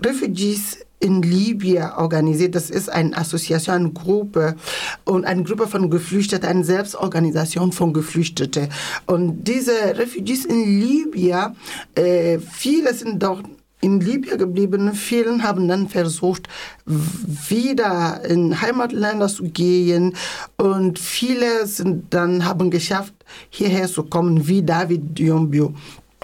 Refugees 0.00 0.78
in 1.00 1.20
Libyen 1.20 1.90
organisiert. 1.92 2.54
Das 2.54 2.70
ist 2.70 2.88
eine 2.88 3.14
Assoziation, 3.14 3.74
eine 3.76 3.90
Gruppe 3.90 4.56
und 5.04 5.26
eine 5.26 5.42
Gruppe 5.42 5.68
von 5.68 5.90
Geflüchteten, 5.90 6.48
eine 6.48 6.64
Selbstorganisation 6.64 7.72
von 7.72 7.92
Geflüchteten. 7.92 8.68
Und 9.04 9.44
diese 9.44 9.98
Refugees 9.98 10.46
in 10.46 10.80
Libyen, 10.80 11.56
äh, 11.94 12.38
viele 12.38 12.94
sind 12.94 13.22
dort 13.22 13.44
in 13.84 14.00
Libyen 14.00 14.38
geblieben. 14.38 14.94
Viele 14.94 15.42
haben 15.42 15.68
dann 15.68 15.88
versucht, 15.88 16.48
wieder 16.86 18.22
in 18.24 18.60
Heimatländer 18.60 19.28
zu 19.28 19.44
gehen. 19.44 20.14
Und 20.56 20.98
viele 20.98 21.66
sind 21.66 22.14
dann 22.14 22.46
haben 22.46 22.70
geschafft, 22.70 23.14
hierher 23.50 23.86
zu 23.86 24.04
kommen, 24.04 24.48
wie 24.48 24.62
David 24.62 25.18
Diombio. 25.18 25.74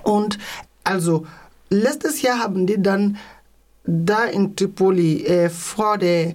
Und 0.02 0.38
also, 0.84 1.26
letztes 1.68 2.22
Jahr 2.22 2.38
haben 2.38 2.66
die 2.66 2.82
dann 2.82 3.18
da 3.84 4.24
in 4.24 4.56
Tripoli 4.56 5.24
äh, 5.26 5.50
vor 5.50 5.98
der 5.98 6.34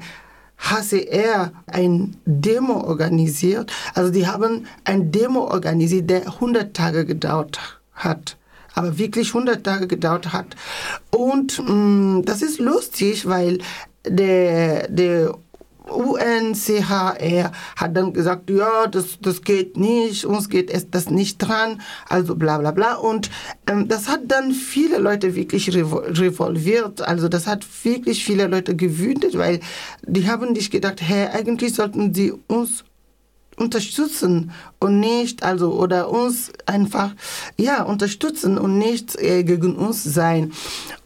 HCR 0.58 1.52
ein 1.68 2.18
Demo 2.26 2.82
organisiert. 2.86 3.72
Also 3.94 4.12
die 4.12 4.28
haben 4.28 4.68
ein 4.84 5.12
Demo 5.12 5.48
organisiert, 5.48 6.10
der 6.10 6.28
100 6.28 6.76
Tage 6.76 7.06
gedauert 7.06 7.60
hat. 7.94 8.38
Aber 8.76 8.98
wirklich 8.98 9.30
100 9.30 9.64
Tage 9.64 9.88
gedauert 9.88 10.34
hat. 10.34 10.56
Und 11.12 11.60
mh, 11.60 11.74
mm, 11.74 12.26
das 12.26 12.42
ist 12.42 12.60
lustig, 12.60 13.28
weil 13.28 13.60
der, 14.08 14.88
der 14.90 15.36
UNCHR 15.88 17.52
hat 17.76 17.98
dann 17.98 18.14
gesagt, 18.14 18.50
ja, 18.50 18.88
das, 18.88 19.20
das 19.22 19.42
geht 19.42 19.78
nicht, 19.78 20.26
uns 20.26 20.50
geht 20.50 20.70
es 20.70 20.90
das 20.90 21.10
nicht 21.10 21.38
dran, 21.38 21.82
also 22.10 22.36
bla 22.36 22.58
bla 22.58 22.72
bla. 22.72 22.96
Und 22.96 23.30
ähm, 23.68 23.88
das 23.88 24.08
hat 24.08 24.22
dann 24.28 24.52
viele 24.52 24.98
Leute 24.98 25.36
wirklich 25.36 25.74
revolviert, 25.74 27.02
also 27.02 27.30
das 27.30 27.48
hat 27.48 27.66
wirklich 27.84 28.26
viele 28.26 28.48
Leute 28.48 28.76
gewütet, 28.76 29.38
weil 29.38 29.60
die 30.06 30.28
haben 30.28 30.56
sich 30.56 30.72
gedacht, 30.72 31.02
hey, 31.02 31.28
eigentlich 31.28 31.76
sollten 31.76 32.14
sie 32.14 32.34
uns 32.48 32.84
unterstützen 33.58 34.52
und 34.80 35.00
nicht, 35.00 35.44
also, 35.44 35.74
oder 35.74 36.10
uns 36.10 36.52
einfach, 36.66 37.12
ja, 37.58 37.84
unterstützen 37.84 38.58
und 38.58 38.78
nicht 38.78 39.16
äh, 39.18 39.44
gegen 39.44 39.76
uns 39.76 40.04
sein. 40.04 40.54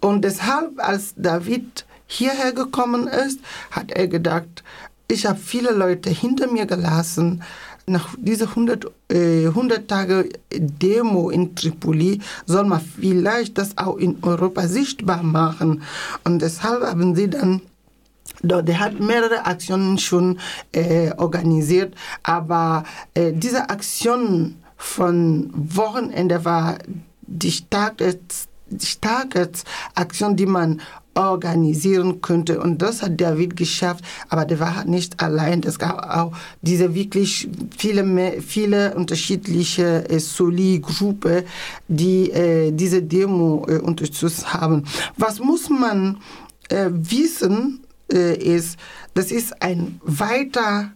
Und 0.01 0.23
deshalb, 0.23 0.79
als 0.79 1.13
David 1.15 1.85
hierher 2.07 2.53
gekommen 2.53 3.07
ist, 3.07 3.39
hat 3.71 3.91
er 3.91 4.07
gedacht, 4.07 4.63
ich 5.07 5.25
habe 5.25 5.39
viele 5.39 5.71
Leute 5.71 6.09
hinter 6.09 6.51
mir 6.51 6.65
gelassen. 6.65 7.41
Nach 7.87 8.09
dieser 8.17 8.49
100, 8.49 8.85
äh, 9.11 9.47
100 9.47 9.87
Tage 9.87 10.29
Demo 10.51 11.31
in 11.31 11.55
Tripoli 11.55 12.21
soll 12.45 12.65
man 12.65 12.81
vielleicht 12.81 13.57
das 13.57 13.75
auch 13.77 13.97
in 13.97 14.19
Europa 14.21 14.67
sichtbar 14.67 15.23
machen. 15.23 15.81
Und 16.23 16.41
deshalb 16.43 16.83
haben 16.83 17.15
sie 17.15 17.29
dann 17.29 17.61
der 18.41 18.79
hat 18.79 18.99
mehrere 18.99 19.45
Aktionen 19.45 19.97
schon 19.97 20.39
äh, 20.71 21.11
organisiert, 21.17 21.95
aber 22.23 22.83
äh, 23.13 23.33
diese 23.33 23.69
Aktion 23.69 24.55
von 24.77 25.51
Wochenende 25.53 26.45
war 26.45 26.77
die 27.21 27.51
stärkste, 27.51 28.19
die 28.69 28.87
Aktion, 29.95 30.35
die 30.35 30.45
man 30.45 30.81
organisieren 31.15 32.21
könnte. 32.21 32.61
Und 32.61 32.81
das 32.81 33.01
hat 33.01 33.19
David 33.19 33.57
geschafft, 33.57 34.03
aber 34.29 34.45
der 34.45 34.59
war 34.59 34.85
nicht 34.85 35.21
allein. 35.21 35.61
Es 35.63 35.77
gab 35.77 36.15
auch 36.15 36.31
diese 36.61 36.95
wirklich 36.95 37.49
viele, 37.77 38.41
viele 38.41 38.95
unterschiedliche 38.95 40.09
äh, 40.09 40.19
Soli-Gruppen, 40.19 41.43
die 41.87 42.31
äh, 42.31 42.71
diese 42.71 43.01
Demo 43.01 43.65
äh, 43.67 43.79
unterstützt 43.79 44.53
haben. 44.53 44.85
Was 45.17 45.39
muss 45.39 45.69
man 45.69 46.17
äh, 46.69 46.89
wissen, 46.89 47.81
äh, 48.11 48.35
ist, 48.35 48.77
das 49.13 49.31
ist 49.31 49.61
ein 49.61 49.99
weiter 50.03 50.91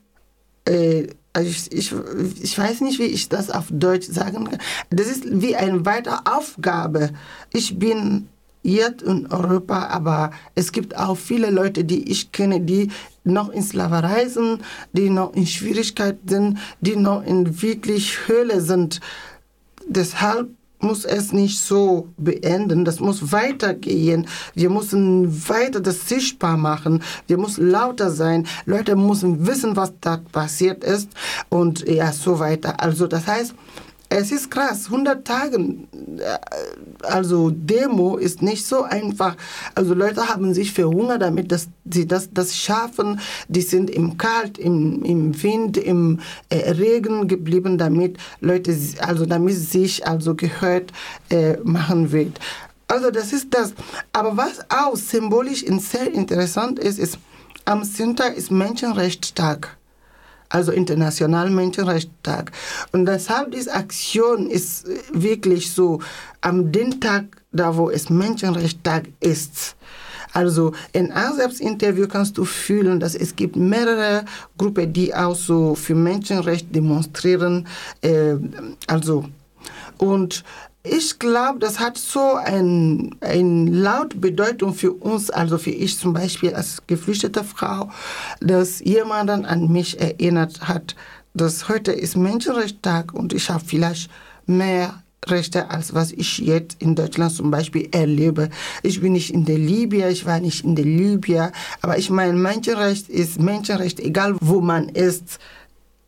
äh, 0.65 1.07
also 1.33 1.49
ich, 1.49 1.71
ich, 1.71 1.91
ich 2.43 2.57
weiß 2.57 2.81
nicht, 2.81 2.99
wie 2.99 3.05
ich 3.05 3.27
das 3.27 3.49
auf 3.49 3.65
Deutsch 3.71 4.07
sagen 4.07 4.45
kann. 4.45 4.59
Das 4.91 5.07
ist 5.07 5.23
wie 5.41 5.55
eine 5.55 5.83
weitere 5.83 6.17
Aufgabe. 6.25 7.09
Ich 7.51 7.79
bin 7.79 8.29
jetzt 8.61 9.01
in 9.01 9.27
Europa, 9.31 9.87
aber 9.87 10.31
es 10.55 10.71
gibt 10.71 10.95
auch 10.97 11.17
viele 11.17 11.49
Leute, 11.49 11.83
die 11.83 12.09
ich 12.09 12.31
kenne, 12.31 12.61
die 12.61 12.91
noch 13.23 13.49
in 13.49 13.63
Sklaverei 13.63 14.27
sind, 14.29 14.61
die 14.93 15.09
noch 15.09 15.33
in 15.33 15.47
Schwierigkeiten 15.47 16.27
sind, 16.27 16.59
die 16.81 16.95
noch 16.95 17.25
in 17.25 17.61
wirklich 17.61 18.27
Höhle 18.27 18.61
sind. 18.61 19.01
Deshalb 19.87 20.49
muss 20.83 21.05
es 21.05 21.31
nicht 21.31 21.59
so 21.59 22.09
beenden, 22.17 22.85
das 22.85 22.99
muss 22.99 23.31
weitergehen. 23.31 24.27
Wir 24.53 24.69
müssen 24.69 25.47
weiter 25.49 25.79
das 25.79 26.07
sichtbar 26.07 26.57
machen. 26.57 27.01
Wir 27.27 27.37
müssen 27.37 27.69
lauter 27.69 28.11
sein. 28.11 28.47
Leute 28.65 28.95
müssen 28.95 29.47
wissen, 29.47 29.75
was 29.75 29.93
da 30.01 30.17
passiert 30.31 30.83
ist 30.83 31.09
und 31.49 31.87
ja, 31.87 32.11
so 32.11 32.39
weiter. 32.39 32.79
Also 32.79 33.07
das 33.07 33.25
heißt, 33.27 33.55
es 34.09 34.31
ist 34.31 34.51
krass, 34.51 34.85
100 34.85 35.25
Tage, 35.25 35.57
äh, 35.57 36.37
also 37.03 37.49
Demo 37.49 38.17
ist 38.17 38.41
nicht 38.41 38.65
so 38.65 38.83
einfach. 38.83 39.35
Also 39.75 39.93
Leute 39.93 40.27
haben 40.27 40.53
sich 40.53 40.71
verhungert, 40.71 41.21
damit 41.21 41.51
dass 41.51 41.67
sie 41.89 42.07
das, 42.07 42.29
das 42.31 42.55
schaffen. 42.55 43.19
Die 43.47 43.61
sind 43.61 43.89
im 43.89 44.17
Kalt, 44.17 44.57
im, 44.57 45.03
im 45.03 45.41
Wind, 45.41 45.77
im 45.77 46.19
äh, 46.49 46.71
Regen 46.71 47.27
geblieben, 47.27 47.77
damit 47.77 48.17
Leute, 48.39 48.77
also 48.99 49.25
damit 49.25 49.55
sich 49.55 50.05
also 50.05 50.35
gehört 50.35 50.91
äh, 51.29 51.57
machen 51.63 52.11
wird. 52.11 52.39
Also 52.87 53.09
das 53.09 53.33
ist 53.33 53.53
das. 53.53 53.73
Aber 54.11 54.37
was 54.37 54.59
auch 54.69 54.95
symbolisch 54.95 55.65
sehr 55.79 56.13
interessant 56.13 56.77
ist, 56.77 56.99
ist, 56.99 57.17
am 57.65 57.83
Sonntag 57.83 58.37
ist 58.37 58.51
Menschenrechtstag 58.51 59.77
also 60.53 60.71
International 60.71 61.49
Menschenrechtstag. 61.49 62.51
Und 62.91 63.05
deshalb 63.07 63.51
diese 63.51 63.73
Aktion 63.73 64.49
ist 64.49 64.85
wirklich 65.11 65.71
so 65.71 65.99
am 66.41 66.71
den 66.71 67.01
Tag, 67.01 67.25
da 67.51 67.75
wo 67.75 67.89
es 67.89 68.09
Menschenrechtstag 68.09 69.09
ist. 69.19 69.75
Also 70.31 70.73
in 70.91 71.11
Asebs 71.11 71.59
Interview 71.59 72.07
kannst 72.07 72.37
du 72.37 72.45
fühlen, 72.45 72.99
dass 72.99 73.15
es 73.15 73.35
gibt 73.35 73.55
mehrere 73.55 74.25
Gruppen, 74.57 74.93
die 74.93 75.13
auch 75.13 75.35
so 75.35 75.75
für 75.75 75.95
Menschenrecht 75.95 76.73
demonstrieren. 76.73 77.67
Äh, 78.01 78.35
also 78.87 79.25
und 79.97 80.43
ich 80.83 81.17
glaube, 81.17 81.59
das 81.59 81.79
hat 81.79 81.97
so 81.97 82.35
eine 82.35 83.09
ein 83.21 83.67
laut 83.67 84.19
Bedeutung 84.19 84.73
für 84.73 84.91
uns, 84.91 85.29
also 85.29 85.57
für 85.57 85.69
ich 85.69 85.97
zum 85.97 86.13
Beispiel 86.13 86.53
als 86.53 86.85
geflüchtete 86.87 87.43
Frau, 87.43 87.89
dass 88.41 88.79
jemand 88.79 89.29
an 89.29 89.71
mich 89.71 89.99
erinnert 89.99 90.67
hat, 90.67 90.95
dass 91.33 91.69
heute 91.69 91.93
ist 91.93 92.17
Menschenrechtstag 92.17 93.13
und 93.13 93.31
ich 93.33 93.49
habe 93.49 93.63
vielleicht 93.65 94.11
mehr 94.45 95.01
Rechte, 95.25 95.69
als 95.69 95.93
was 95.93 96.11
ich 96.11 96.39
jetzt 96.39 96.81
in 96.81 96.95
Deutschland 96.95 97.33
zum 97.33 97.49
Beispiel 97.49 97.87
erlebe. 97.93 98.49
Ich 98.81 98.99
bin 98.99 99.13
nicht 99.13 99.33
in 99.33 99.45
der 99.45 99.57
Libyen, 99.57 100.11
ich 100.11 100.25
war 100.25 100.41
nicht 100.41 100.65
in 100.65 100.75
der 100.75 100.83
Libyen, 100.83 101.51
aber 101.81 101.97
ich 101.97 102.09
meine, 102.09 102.33
Menschenrecht 102.33 103.07
ist 103.07 103.39
Menschenrecht, 103.39 104.01
egal 104.01 104.35
wo 104.41 104.59
man 104.59 104.89
ist 104.89 105.39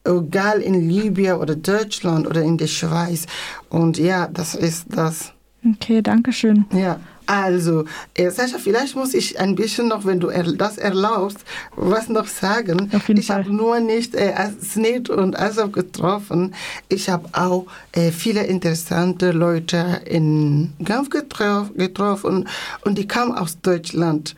egal 0.06 0.62
in 0.62 0.90
Libyen 0.90 1.38
oder 1.38 1.56
Deutschland 1.56 2.28
oder 2.28 2.42
in 2.42 2.58
der 2.58 2.68
Schweiz. 2.68 3.26
Und 3.70 3.98
ja, 3.98 4.28
das 4.28 4.56
ist 4.56 4.86
das. 4.90 5.34
Okay, 5.74 6.02
danke 6.02 6.32
schön. 6.32 6.66
Ja. 6.72 7.00
Also, 7.28 7.86
äh, 8.14 8.30
Sascha, 8.30 8.60
vielleicht 8.60 8.96
muss 8.96 9.16
ich 9.16 9.40
ein 9.40 9.56
bisschen 9.56 9.88
noch, 9.88 10.06
wenn 10.06 10.20
du 10.20 10.30
das 10.30 10.78
erlaubst, 10.78 11.40
was 11.76 12.08
noch 12.08 12.28
sagen. 12.28 12.92
Auf 12.94 13.08
jeden 13.08 13.20
ich 13.20 13.32
habe 13.32 13.52
nur 13.52 13.80
nicht 13.80 14.14
äh, 14.14 14.34
Snit 14.62 15.10
und 15.10 15.38
Asaf 15.38 15.72
getroffen. 15.72 16.54
Ich 16.88 17.10
habe 17.10 17.28
auch 17.34 17.66
äh, 17.94 18.12
viele 18.12 18.44
interessante 18.44 19.32
Leute 19.32 20.02
in 20.06 20.74
Genf 20.80 21.10
getrof, 21.10 21.72
getroffen 21.76 22.48
und 22.84 22.98
die 22.98 23.08
kamen 23.08 23.32
aus 23.32 23.60
Deutschland. 23.60 24.36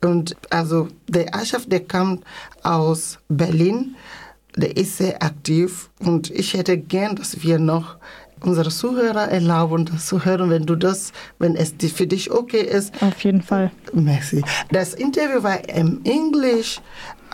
Und 0.00 0.34
also 0.48 0.88
der 1.08 1.34
Asaf, 1.34 1.66
der 1.66 1.80
kam 1.80 2.20
aus 2.62 3.18
Berlin 3.28 3.94
der 4.56 4.76
ist 4.76 4.98
sehr 4.98 5.22
aktiv 5.22 5.90
und 6.00 6.30
ich 6.30 6.54
hätte 6.54 6.76
gern, 6.78 7.16
dass 7.16 7.42
wir 7.42 7.58
noch 7.58 7.96
unsere 8.40 8.70
Zuhörer 8.70 9.28
erlauben, 9.28 9.86
das 9.86 10.06
zu 10.06 10.24
hören, 10.24 10.50
wenn 10.50 10.66
du 10.66 10.76
das, 10.76 11.12
wenn 11.38 11.56
es 11.56 11.74
für 11.94 12.06
dich 12.06 12.30
okay 12.30 12.62
ist. 12.62 12.92
Auf 13.00 13.22
jeden 13.24 13.42
Fall. 13.42 13.70
Merci. 13.92 14.42
Das 14.70 14.94
Interview 14.94 15.42
war 15.42 15.68
im 15.68 16.00
Englisch, 16.04 16.80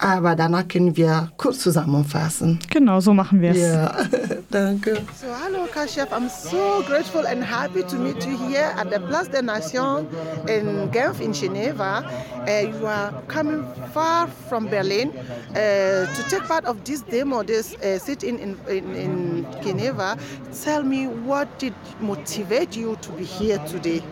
aber 0.01 0.35
danach 0.37 0.67
können 0.69 0.97
wir 0.97 1.31
kurz 1.37 1.61
zusammenfassen. 1.61 2.59
Genau, 2.71 3.01
so 3.01 3.13
machen 3.15 3.41
wir 3.41 3.51
es. 3.51 3.59
Ja, 3.59 3.93
danke. 4.51 4.97
So, 5.21 5.27
hello, 5.45 5.67
Kashif. 5.73 6.07
I'm 6.13 6.29
so 6.29 6.83
grateful 6.87 7.27
and 7.27 7.43
happy 7.43 7.83
to 7.83 7.97
meet 7.97 8.25
you 8.27 8.37
here 8.49 8.73
at 8.77 8.91
the 8.91 9.01
Place 9.01 9.29
des 9.29 9.43
Nations 9.43 10.07
in 10.47 10.91
Genf, 10.91 11.21
in 11.21 11.33
Geneva. 11.33 12.05
Uh, 12.47 12.69
you 12.69 12.87
are 12.87 13.13
coming 13.29 13.65
far 13.93 14.29
from 14.49 14.69
Berlin 14.69 15.11
uh, 15.11 16.07
to 16.15 16.23
take 16.29 16.45
part 16.45 16.65
of 16.65 16.85
this 16.85 17.03
demo, 17.03 17.43
this 17.43 17.75
uh, 17.77 17.99
sit-in 17.99 18.39
in, 18.39 18.57
in, 18.69 18.95
in 18.95 19.47
Geneva. 19.63 20.17
Tell 20.65 20.83
me, 20.83 21.07
what 21.07 21.59
did 21.59 21.75
motivate 22.01 22.77
you 22.77 22.97
to 23.03 23.11
be 23.13 23.25
here 23.25 23.59
today? 23.67 24.03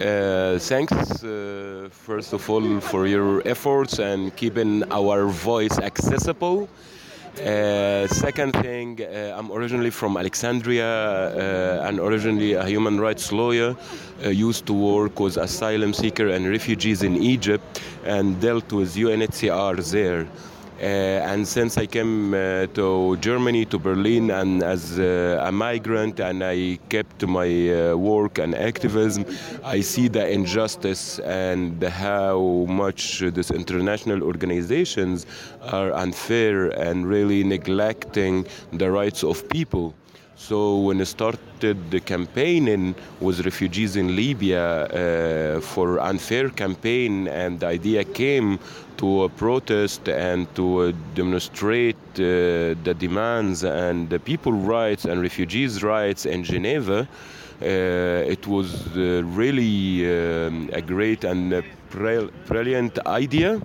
Uh, 0.00 0.58
thanks, 0.58 1.22
uh, 1.22 1.86
first 1.90 2.32
of 2.32 2.48
all, 2.48 2.80
for 2.80 3.06
your 3.06 3.46
efforts 3.46 3.98
and 3.98 4.34
keeping 4.36 4.82
our 4.90 5.26
voice 5.26 5.78
accessible. 5.78 6.66
Uh, 7.38 8.06
second 8.06 8.52
thing, 8.52 8.98
uh, 9.02 9.36
I'm 9.36 9.52
originally 9.52 9.90
from 9.90 10.16
Alexandria 10.16 10.86
uh, 10.86 11.86
and 11.86 12.00
originally 12.00 12.54
a 12.54 12.64
human 12.64 13.00
rights 13.00 13.32
lawyer. 13.32 13.76
Used 14.24 14.64
to 14.66 14.72
work 14.72 15.20
with 15.20 15.36
asylum 15.36 15.92
seekers 15.92 16.34
and 16.34 16.48
refugees 16.48 17.02
in 17.02 17.16
Egypt 17.16 17.82
and 18.04 18.40
dealt 18.40 18.72
with 18.72 18.94
UNHCR 18.94 19.76
there. 19.90 20.26
Uh, 20.82 21.30
and 21.30 21.46
since 21.46 21.78
I 21.78 21.86
came 21.86 22.34
uh, 22.34 22.66
to 22.74 23.16
Germany, 23.18 23.64
to 23.66 23.78
Berlin, 23.78 24.32
and 24.32 24.64
as 24.64 24.98
uh, 24.98 25.38
a 25.40 25.52
migrant, 25.52 26.18
and 26.18 26.42
I 26.42 26.76
kept 26.88 27.24
my 27.24 27.94
work 27.94 28.38
and 28.38 28.52
activism, 28.52 29.24
I 29.62 29.80
see 29.80 30.08
the 30.08 30.28
injustice 30.28 31.20
and 31.20 31.80
how 31.84 32.66
much 32.68 33.20
these 33.20 33.52
international 33.52 34.24
organizations 34.24 35.24
are 35.60 35.92
unfair 35.92 36.70
and 36.70 37.06
really 37.06 37.44
neglecting 37.44 38.44
the 38.72 38.90
rights 38.90 39.22
of 39.22 39.48
people. 39.48 39.94
So 40.48 40.76
when 40.78 41.00
I 41.00 41.04
started 41.04 41.92
the 41.92 42.00
campaigning 42.00 42.96
with 43.20 43.44
refugees 43.44 43.94
in 43.94 44.16
Libya 44.16 44.64
uh, 44.86 45.60
for 45.60 46.00
unfair 46.00 46.48
campaign, 46.50 47.28
and 47.28 47.60
the 47.60 47.68
idea 47.68 48.02
came 48.02 48.58
to 48.96 49.30
protest 49.36 50.08
and 50.08 50.52
to 50.56 50.66
uh, 50.80 50.92
demonstrate 51.14 51.94
uh, 52.14 52.74
the 52.82 52.96
demands 52.98 53.62
and 53.62 54.10
the 54.10 54.18
people 54.18 54.50
rights 54.52 55.04
and 55.04 55.22
refugees 55.22 55.84
rights 55.84 56.26
in 56.26 56.42
Geneva. 56.42 57.06
Uh, 57.62 58.34
it 58.34 58.44
was 58.48 58.88
uh, 58.96 59.22
really 59.22 60.04
um, 60.10 60.68
a 60.72 60.82
great 60.82 61.22
and 61.22 61.54
uh, 61.54 61.62
brilliant 62.48 62.98
idea. 63.06 63.60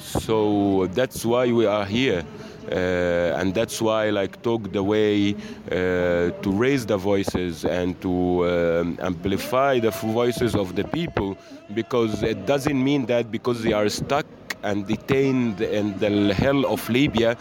so 0.00 0.86
that's 0.92 1.24
why 1.24 1.50
we 1.50 1.64
are 1.64 1.86
here. 1.86 2.22
Uh, 2.68 3.38
and 3.40 3.54
that's 3.54 3.80
why 3.80 4.10
like 4.10 4.40
talk 4.42 4.70
the 4.72 4.82
way 4.82 5.34
uh, 5.34 6.30
to 6.42 6.50
raise 6.52 6.84
the 6.86 6.96
voices 6.96 7.64
and 7.64 8.00
to 8.00 8.46
um, 8.46 8.98
amplify 9.00 9.78
the 9.78 9.90
voices 9.90 10.54
of 10.54 10.76
the 10.76 10.84
people 10.84 11.36
because 11.74 12.22
it 12.22 12.46
doesn't 12.46 12.82
mean 12.82 13.06
that 13.06 13.30
because 13.30 13.62
they 13.62 13.72
are 13.72 13.88
stuck 13.88 14.26
and 14.62 14.86
detained 14.86 15.60
in 15.60 15.98
the 15.98 16.34
hell 16.34 16.66
of 16.66 16.86
Libya 16.88 17.36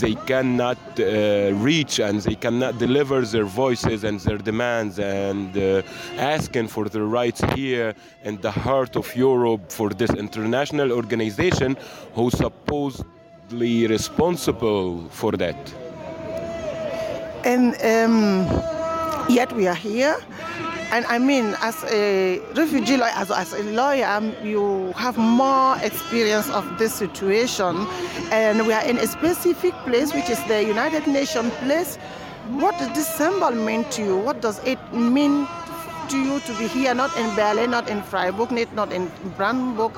they 0.00 0.14
cannot 0.14 0.78
uh, 0.98 1.52
reach 1.54 1.98
and 1.98 2.20
they 2.22 2.34
cannot 2.34 2.78
deliver 2.78 3.20
their 3.22 3.44
voices 3.44 4.04
and 4.04 4.18
their 4.20 4.38
demands 4.38 4.98
and 4.98 5.56
uh, 5.56 5.82
asking 6.16 6.68
for 6.68 6.88
their 6.88 7.04
rights 7.04 7.42
here 7.54 7.94
in 8.24 8.40
the 8.40 8.50
heart 8.50 8.96
of 8.96 9.14
Europe 9.14 9.70
for 9.70 9.90
this 9.90 10.10
international 10.10 10.90
organization 10.92 11.76
who 12.14 12.30
supposed 12.30 13.04
responsible 13.50 15.08
for 15.10 15.32
that. 15.32 15.56
And 17.44 17.74
um, 17.82 18.46
yet 19.28 19.52
we 19.52 19.66
are 19.66 19.74
here. 19.74 20.16
And 20.90 21.04
I 21.06 21.18
mean, 21.18 21.56
as 21.60 21.82
a 21.90 22.38
refugee 22.54 22.96
lawyer, 22.96 23.12
as, 23.14 23.30
as 23.30 23.52
a 23.52 23.62
lawyer, 23.64 24.06
um, 24.06 24.34
you 24.42 24.92
have 24.92 25.18
more 25.18 25.76
experience 25.78 26.48
of 26.50 26.78
this 26.78 26.94
situation. 26.94 27.86
And 28.30 28.66
we 28.66 28.72
are 28.72 28.84
in 28.84 28.98
a 28.98 29.06
specific 29.06 29.72
place, 29.84 30.14
which 30.14 30.30
is 30.30 30.42
the 30.44 30.62
United 30.62 31.06
Nations 31.06 31.52
place. 31.54 31.96
What 32.48 32.78
does 32.78 32.94
this 32.94 33.08
symbol 33.08 33.50
mean 33.50 33.84
to 33.90 34.02
you? 34.04 34.18
What 34.18 34.40
does 34.40 34.62
it 34.64 34.78
mean 34.92 35.48
to 36.10 36.18
you 36.18 36.38
to 36.40 36.58
be 36.58 36.68
here, 36.68 36.94
not 36.94 37.16
in 37.16 37.34
Berlin, 37.34 37.70
not 37.70 37.88
in 37.88 38.02
Freiburg, 38.02 38.52
not 38.72 38.92
in 38.92 39.10
Brandenburg, 39.36 39.94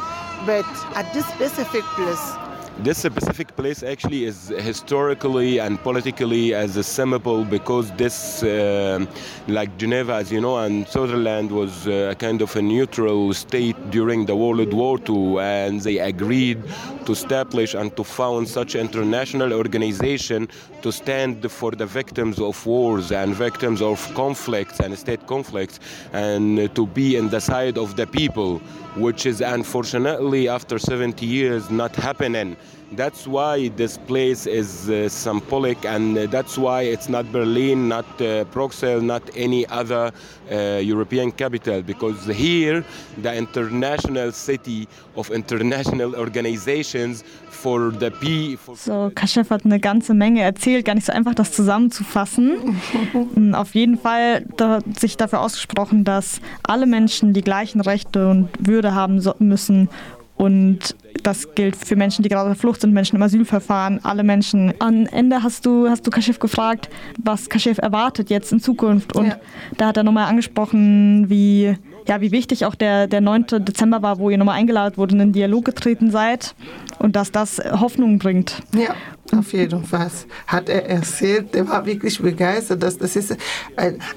but 0.47 0.65
at 0.95 1.13
this 1.13 1.27
specific 1.27 1.83
place? 1.95 2.46
This 2.81 2.99
specific 2.99 3.57
place 3.57 3.83
actually 3.83 4.27
is 4.27 4.49
historically 4.49 5.61
and 5.61 5.83
politically 5.83 6.53
as 6.53 6.77
a 6.77 6.83
symbol 6.83 7.43
because 7.43 7.91
this, 7.93 8.43
uh, 8.43 9.07
like 9.49 9.79
Geneva, 9.79 10.17
as 10.17 10.31
you 10.31 10.43
know, 10.43 10.59
and 10.59 10.87
Sutherland 10.87 11.51
was 11.51 11.89
uh, 11.89 12.11
a 12.13 12.15
kind 12.15 12.43
of 12.43 12.55
a 12.55 12.61
neutral 12.61 13.33
state 13.33 13.77
during 13.91 14.27
the 14.27 14.37
World 14.37 14.75
War 14.75 14.99
II, 15.09 15.39
and 15.39 15.81
they 15.81 15.99
agreed 15.99 16.63
to 17.07 17.13
establish 17.13 17.73
and 17.73 17.97
to 17.97 18.05
found 18.05 18.47
such 18.47 18.75
international 18.75 19.55
organization 19.55 20.47
to 20.83 20.93
stand 20.93 21.51
for 21.51 21.71
the 21.71 21.87
victims 21.87 22.39
of 22.39 22.65
wars 22.67 23.11
and 23.11 23.35
victims 23.35 23.81
of 23.81 23.99
conflicts 24.15 24.81
and 24.81 24.99
state 24.99 25.27
conflicts, 25.27 25.81
and 26.13 26.75
to 26.75 26.87
be 26.87 27.17
in 27.17 27.31
the 27.31 27.41
side 27.41 27.79
of 27.79 27.97
the 27.97 28.07
people, 28.07 28.61
which 28.97 29.27
is 29.27 29.41
unfortunately 29.41 30.49
after 30.49 30.79
70 30.79 31.27
years 31.27 31.71
not 31.71 31.95
happening. 31.95 32.57
That's 32.93 33.27
why 33.27 33.69
this 33.69 33.99
place 33.99 34.47
is 34.47 34.89
uh, 34.89 35.09
symbolic, 35.09 35.85
and 35.85 36.17
uh, 36.17 36.27
that's 36.27 36.57
why 36.57 36.83
it's 36.83 37.09
not 37.09 37.31
Berlin, 37.33 37.89
not 37.89 38.07
uh, 38.21 38.45
Brussels, 38.45 39.03
not 39.03 39.23
any 39.35 39.67
other 39.67 40.13
uh, 40.51 40.55
European 40.81 41.33
capital, 41.33 41.83
because 41.83 42.25
here, 42.27 42.85
the 43.21 43.35
international 43.35 44.31
city 44.31 44.87
of 45.17 45.33
international 45.33 46.15
organizations 46.15 47.25
for 47.51 47.91
the 47.91 48.11
P. 48.13 48.57
For 48.57 48.77
so, 48.77 49.11
Kaschef 49.13 49.51
hat 49.51 49.65
eine 49.65 49.81
ganze 49.81 50.15
Menge 50.15 50.43
erzählt, 50.43 50.85
gar 50.85 50.95
nicht 50.95 51.07
so 51.07 51.13
einfach 51.13 51.35
das 51.35 51.51
zusammenzufassen. 51.53 52.81
Auf 53.55 53.75
jeden 53.75 53.99
Fall 53.99 54.45
da, 54.57 54.79
sich 54.97 55.17
dafür 55.17 55.41
ausgesprochen, 55.41 56.05
dass 56.05 56.41
alle 56.63 56.87
Menschen 56.87 57.33
die 57.33 57.43
gleichen 57.43 57.81
Rechte 57.81 58.29
und 58.29 58.49
Würde 58.61 58.95
haben 58.95 59.21
müssen 59.41 59.89
und 60.37 60.95
das 61.23 61.55
gilt 61.55 61.77
für 61.77 61.97
Menschen, 61.97 62.23
die 62.23 62.29
gerade 62.29 62.43
auf 62.43 62.55
der 62.55 62.61
Flucht 62.61 62.83
sind, 62.83 62.93
Menschen 62.93 63.17
im 63.17 63.23
Asylverfahren, 63.23 64.05
alle 64.05 64.23
Menschen. 64.23 64.75
Am 64.79 65.07
Ende 65.07 65.43
hast 65.43 65.67
du, 65.67 65.89
hast 65.89 66.07
du 66.07 66.11
Kaschif 66.11 66.39
gefragt, 66.39 66.89
was 67.23 67.49
Kaschif 67.49 67.79
erwartet 67.79 68.31
jetzt 68.31 68.53
in 68.53 68.61
Zukunft. 68.61 69.17
Und 69.17 69.29
ja. 69.29 69.37
da 69.77 69.89
hat 69.89 69.97
er 69.97 70.03
nochmal 70.03 70.29
angesprochen, 70.29 71.29
wie, 71.29 71.77
ja, 72.07 72.21
wie 72.21 72.33
wichtig 72.33 72.67
auch 72.67 72.75
der, 72.75 73.07
der 73.07 73.23
9. 73.23 73.47
Dezember 73.61 74.03
war, 74.03 74.19
wo 74.19 74.31
ihr 74.31 74.39
nochmal 74.39 74.59
eingeladen 74.59 74.97
wurde 74.99 75.15
und 75.15 75.21
in 75.21 75.29
den 75.29 75.33
Dialog 75.33 75.65
getreten 75.65 76.11
seid 76.11 76.55
und 76.99 77.17
dass 77.17 77.33
das 77.33 77.59
Hoffnung 77.59 78.19
bringt. 78.19 78.63
Ja. 78.75 78.95
Auf 79.33 79.53
jeden 79.53 79.85
Fall 79.85 80.11
hat 80.47 80.69
er 80.69 80.89
erzählt, 80.89 81.53
der 81.55 81.69
war 81.69 81.85
wirklich 81.85 82.21
begeistert. 82.21 82.83
Dass 82.83 82.97
das 82.97 83.17
ist, 83.17 83.37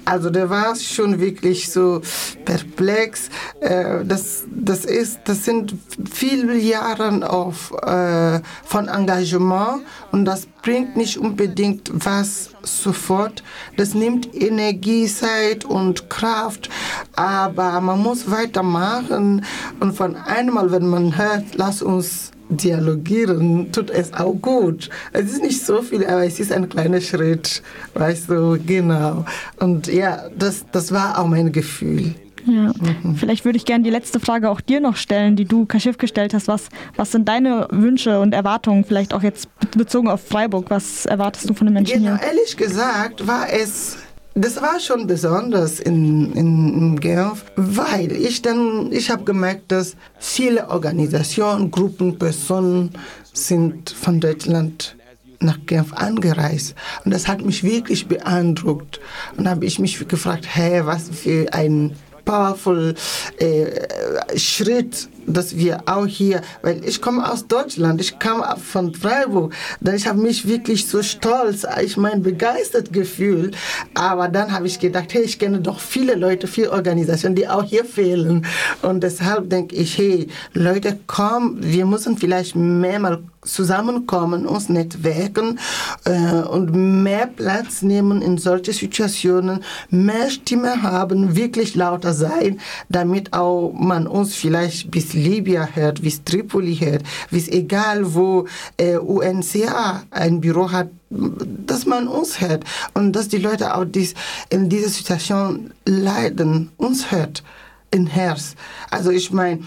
also 0.06 0.30
der 0.30 0.50
war 0.50 0.76
schon 0.76 1.20
wirklich 1.20 1.72
so 1.72 2.02
perplex. 2.46 3.30
Äh, 3.60 4.06
das, 4.06 4.46
das, 4.52 4.86
ist, 4.86 5.22
das 5.26 5.46
sind 5.46 5.76
viele 6.10 6.58
Jahre 6.58 7.30
auf, 7.30 7.72
äh, 7.82 8.40
von 8.66 8.88
Engagement 8.88 9.84
und 10.12 10.26
das 10.26 10.46
bringt 10.62 10.96
nicht 10.96 11.18
unbedingt 11.18 11.90
was 11.94 12.52
sofort. 12.62 13.44
Das 13.78 13.94
nimmt 13.94 14.34
Energie, 14.36 15.08
Zeit 15.08 15.66
und 15.66 16.10
Kraft, 16.10 16.70
aber 17.16 17.82
man 17.82 18.00
muss 18.00 18.30
weitermachen 18.30 19.46
und 19.80 19.94
von 19.94 20.16
einmal, 20.16 20.72
wenn 20.72 20.88
man 20.88 21.18
hört, 21.18 21.56
lass 21.56 21.82
uns 21.82 22.32
dialogieren 22.50 23.72
tut 23.72 23.90
es 23.90 24.14
auch 24.14 24.34
gut. 24.34 24.90
Es 25.14 25.32
ist 25.32 25.42
nicht 25.42 25.66
so 25.66 25.82
viel, 25.82 26.06
aber 26.06 26.26
es 26.26 26.40
ist 26.40 26.52
ein 26.52 26.68
kleiner 26.68 27.02
Schritt, 27.02 27.62
weißt 27.94 28.30
du, 28.30 28.58
genau. 28.66 29.26
Und 29.60 29.88
ja, 29.88 30.24
das, 30.38 30.66
das 30.72 30.92
war 30.92 31.20
auch 31.20 31.28
mein 31.28 31.52
Gefühl. 31.52 32.16
Ja. 32.46 32.72
Mhm. 33.04 33.16
Vielleicht 33.16 33.46
würde 33.46 33.58
ich 33.58 33.66
gerne 33.66 33.84
die 33.84 33.90
letzte 33.90 34.20
Frage 34.20 34.50
auch 34.50 34.62
dir 34.62 34.80
noch 34.80 34.96
stellen, 34.96 35.36
die 35.36 35.46
du 35.46 35.66
Kaschif 35.66 35.98
gestellt 35.98 36.34
hast. 36.34 36.48
Was, 36.48 36.70
was 36.96 37.12
sind 37.12 37.28
deine 37.28 37.68
Wünsche 37.72 38.20
und 38.20 38.34
Erwartungen, 38.34 38.84
vielleicht 38.86 39.14
auch 39.14 39.24
jetzt 39.24 39.50
bezogen 39.72 40.08
auf 40.08 40.26
Freiburg? 40.26 40.70
Was 40.70 41.06
erwartest 41.06 41.50
du 41.50 41.54
von 41.54 41.68
den 41.68 41.74
Menschen 41.74 42.04
genau, 42.04 42.18
hier? 42.18 42.28
Ehrlich 42.28 42.58
gesagt 42.58 43.28
war 43.28 43.52
es 43.52 43.98
das 44.36 44.62
war 44.62 44.80
schon 44.80 45.08
besonders 45.08 45.80
in, 45.80 46.34
in, 46.34 46.74
in 46.74 47.00
Genf, 47.00 47.46
weil 47.56 48.12
ich 48.12 48.42
dann, 48.42 48.92
ich 48.92 49.10
habe 49.10 49.24
gemerkt, 49.24 49.72
dass 49.72 49.96
viele 50.20 50.70
Organisationen, 50.70 51.72
Gruppen, 51.72 52.18
Personen 52.18 52.92
sind 53.34 53.90
von 53.90 54.20
Deutschland 54.20 54.96
nach 55.42 55.58
Genf 55.66 55.94
angereist. 55.94 56.76
Und 57.06 57.14
das 57.14 57.28
hat 57.28 57.44
mich 57.44 57.64
wirklich 57.64 58.08
beeindruckt. 58.08 59.00
Und 59.38 59.48
habe 59.48 59.66
ich 59.66 59.80
mich 59.80 60.08
gefragt, 60.08 60.46
hey, 60.48 60.86
was 60.86 61.10
für 61.10 61.52
ein 61.54 61.96
powerful 62.26 62.94
äh, 63.38 64.38
Schritt 64.38 65.10
dass 65.34 65.58
wir 65.58 65.84
auch 65.86 66.06
hier, 66.06 66.42
weil 66.62 66.84
ich 66.84 67.02
komme 67.02 67.30
aus 67.30 67.48
Deutschland, 67.48 68.02
ich 68.02 68.20
kam 68.20 68.44
von 68.58 68.94
Freiburg, 68.94 69.54
dann 69.82 69.96
ich 69.96 70.08
habe 70.08 70.20
mich 70.20 70.48
wirklich 70.48 70.88
so 70.88 71.02
stolz, 71.04 71.66
ich 71.82 71.98
mein 71.98 72.24
begeistert 72.24 72.92
gefühlt, 72.94 73.56
aber 73.94 74.28
dann 74.28 74.52
habe 74.52 74.68
ich 74.68 74.80
gedacht, 74.80 75.14
hey, 75.14 75.24
ich 75.24 75.40
kenne 75.40 75.60
doch 75.60 75.80
viele 75.80 76.16
Leute, 76.16 76.48
viele 76.48 76.72
Organisationen, 76.72 77.36
die 77.36 77.48
auch 77.48 77.64
hier 77.64 77.86
fehlen. 77.86 78.46
Und 78.82 79.04
deshalb 79.04 79.50
denke 79.50 79.76
ich, 79.76 79.98
hey, 79.98 80.28
Leute, 80.54 81.00
komm, 81.08 81.58
wir 81.60 81.86
müssen 81.86 82.18
vielleicht 82.18 82.56
mehrmal 82.56 83.20
zusammenkommen, 83.42 84.46
uns 84.46 84.70
netzwerken 84.70 85.60
äh, 86.06 86.42
und 86.42 86.74
mehr 87.04 87.28
Platz 87.28 87.82
nehmen 87.82 88.22
in 88.22 88.38
solche 88.38 88.74
Situationen, 88.74 89.64
mehr 89.90 90.30
Stimme 90.30 90.82
haben, 90.82 91.36
wirklich 91.36 91.76
lauter 91.76 92.14
sein, 92.14 92.60
damit 92.90 93.34
auch 93.34 93.72
man 93.74 94.08
uns 94.08 94.36
vielleicht 94.36 94.92
bis 94.92 95.14
Libyen 95.14 95.76
hört, 95.76 96.04
es 96.04 96.24
Tripoli 96.24 96.76
hört, 96.76 97.04
es 97.32 97.48
egal 97.48 98.14
wo 98.14 98.46
äh, 98.78 98.98
UNCA 98.98 100.04
ein 100.12 100.42
Büro 100.42 100.72
hat, 100.72 100.90
dass 101.10 101.86
man 101.86 102.08
uns 102.08 102.42
hört 102.42 102.64
und 102.94 103.14
dass 103.14 103.30
die 103.30 103.38
Leute 103.38 103.76
auch 103.76 103.86
dies, 103.86 104.14
in 104.50 104.70
dieser 104.70 104.90
Situation 104.90 105.72
leiden, 105.86 106.72
uns 106.78 107.12
hört, 107.12 107.44
in 107.92 108.08
Herz. 108.08 108.56
Also 108.92 109.10
ich 109.10 109.32
meine, 109.32 109.64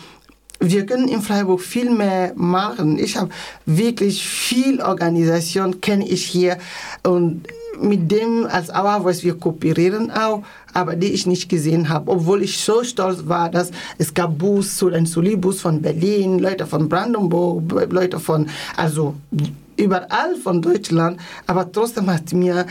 wir 0.62 0.87
können 0.87 1.09
in 1.09 1.20
Freiburg 1.20 1.61
viel 1.61 1.90
mehr 1.90 2.33
machen. 2.37 2.98
Ich 2.98 3.16
habe 3.16 3.31
wirklich 3.66 4.27
viel 4.27 4.81
Organisation, 4.81 5.81
kenne 5.81 6.07
ich 6.07 6.25
hier. 6.25 6.57
Und 7.03 7.48
mit 7.81 8.11
dem 8.11 8.46
als 8.46 8.70
Our 8.70 9.03
Voice 9.03 9.25
wir 9.25 9.35
kooperieren 9.35 10.11
auch, 10.11 10.42
aber 10.72 10.94
die 10.94 11.12
ich 11.12 11.27
nicht 11.27 11.48
gesehen 11.48 11.88
habe, 11.88 12.11
obwohl 12.11 12.42
ich 12.42 12.59
so 12.59 12.85
stolz 12.85 13.25
war, 13.27 13.51
dass 13.51 13.72
es 13.98 14.14
gab 14.14 14.38
Bus, 14.38 14.83
ein 14.85 15.07
Solibus 15.07 15.61
von 15.61 15.83
Berlin, 15.83 16.38
Leute 16.38 16.66
von 16.66 16.88
Brandenburg, 16.88 17.90
Leute 17.90 18.20
von, 18.20 18.48
also 18.77 19.14
überall 19.77 20.37
von 20.37 20.62
Deutschland, 20.62 21.18
aber 21.46 21.70
trotzdem 21.72 22.09
hat 22.11 22.33
mir 22.33 22.66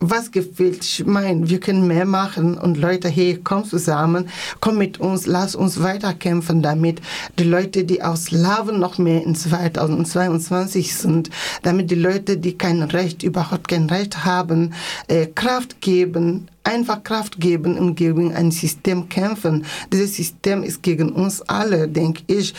was 0.00 0.30
gefällt. 0.30 0.84
Ich 0.84 1.04
meine, 1.06 1.48
wir 1.48 1.58
können 1.60 1.86
mehr 1.86 2.04
machen 2.04 2.56
und 2.56 2.76
Leute, 2.76 3.08
hey, 3.08 3.40
komm 3.42 3.64
zusammen, 3.64 4.28
komm 4.60 4.78
mit 4.78 5.00
uns, 5.00 5.26
lass 5.26 5.54
uns 5.54 5.82
weiterkämpfen 5.82 6.62
damit 6.62 7.00
die 7.38 7.44
Leute, 7.44 7.84
die 7.84 8.02
aus 8.02 8.26
Slawen 8.26 8.78
noch 8.78 8.98
mehr 8.98 9.24
in 9.24 9.34
2022 9.34 10.94
sind, 10.94 11.30
damit 11.62 11.90
die 11.90 11.96
Leute, 11.96 12.36
die 12.36 12.56
kein 12.56 12.82
Recht, 12.82 13.22
überhaupt 13.22 13.68
kein 13.68 13.86
Recht 13.86 14.24
haben, 14.24 14.74
äh, 15.08 15.26
Kraft 15.26 15.80
geben, 15.80 16.48
einfach 16.64 17.02
Kraft 17.02 17.40
geben 17.40 17.78
und 17.78 17.96
gegen 17.96 18.34
ein 18.34 18.50
System 18.50 19.08
kämpfen. 19.08 19.64
Dieses 19.92 20.16
System 20.16 20.62
ist 20.62 20.82
gegen 20.82 21.10
uns 21.10 21.42
alle, 21.42 21.88
denke 21.88 22.22
ich. 22.26 22.54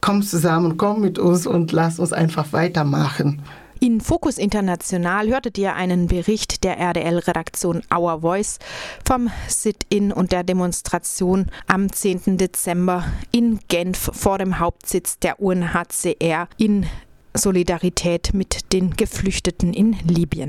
Komm 0.00 0.22
zusammen, 0.22 0.76
komm 0.76 1.00
mit 1.00 1.18
uns 1.18 1.46
und 1.46 1.72
lass 1.72 1.98
uns 1.98 2.12
einfach 2.12 2.52
weitermachen. 2.52 3.42
In 3.80 4.00
Fokus 4.00 4.38
International 4.38 5.28
hörtet 5.28 5.56
ihr 5.56 5.76
einen 5.76 6.08
Bericht 6.08 6.64
der 6.64 6.78
RDL-Redaktion 6.78 7.82
Our 7.94 8.22
Voice 8.22 8.58
vom 9.06 9.30
Sit-In 9.46 10.10
und 10.10 10.32
der 10.32 10.42
Demonstration 10.42 11.46
am 11.68 11.92
10. 11.92 12.38
Dezember 12.38 13.04
in 13.30 13.60
Genf 13.68 14.10
vor 14.12 14.38
dem 14.38 14.58
Hauptsitz 14.58 15.20
der 15.20 15.40
UNHCR 15.40 16.48
in 16.56 16.86
Solidarität 17.34 18.34
mit 18.34 18.72
den 18.72 18.96
Geflüchteten 18.96 19.72
in 19.72 19.96
Libyen. 20.04 20.46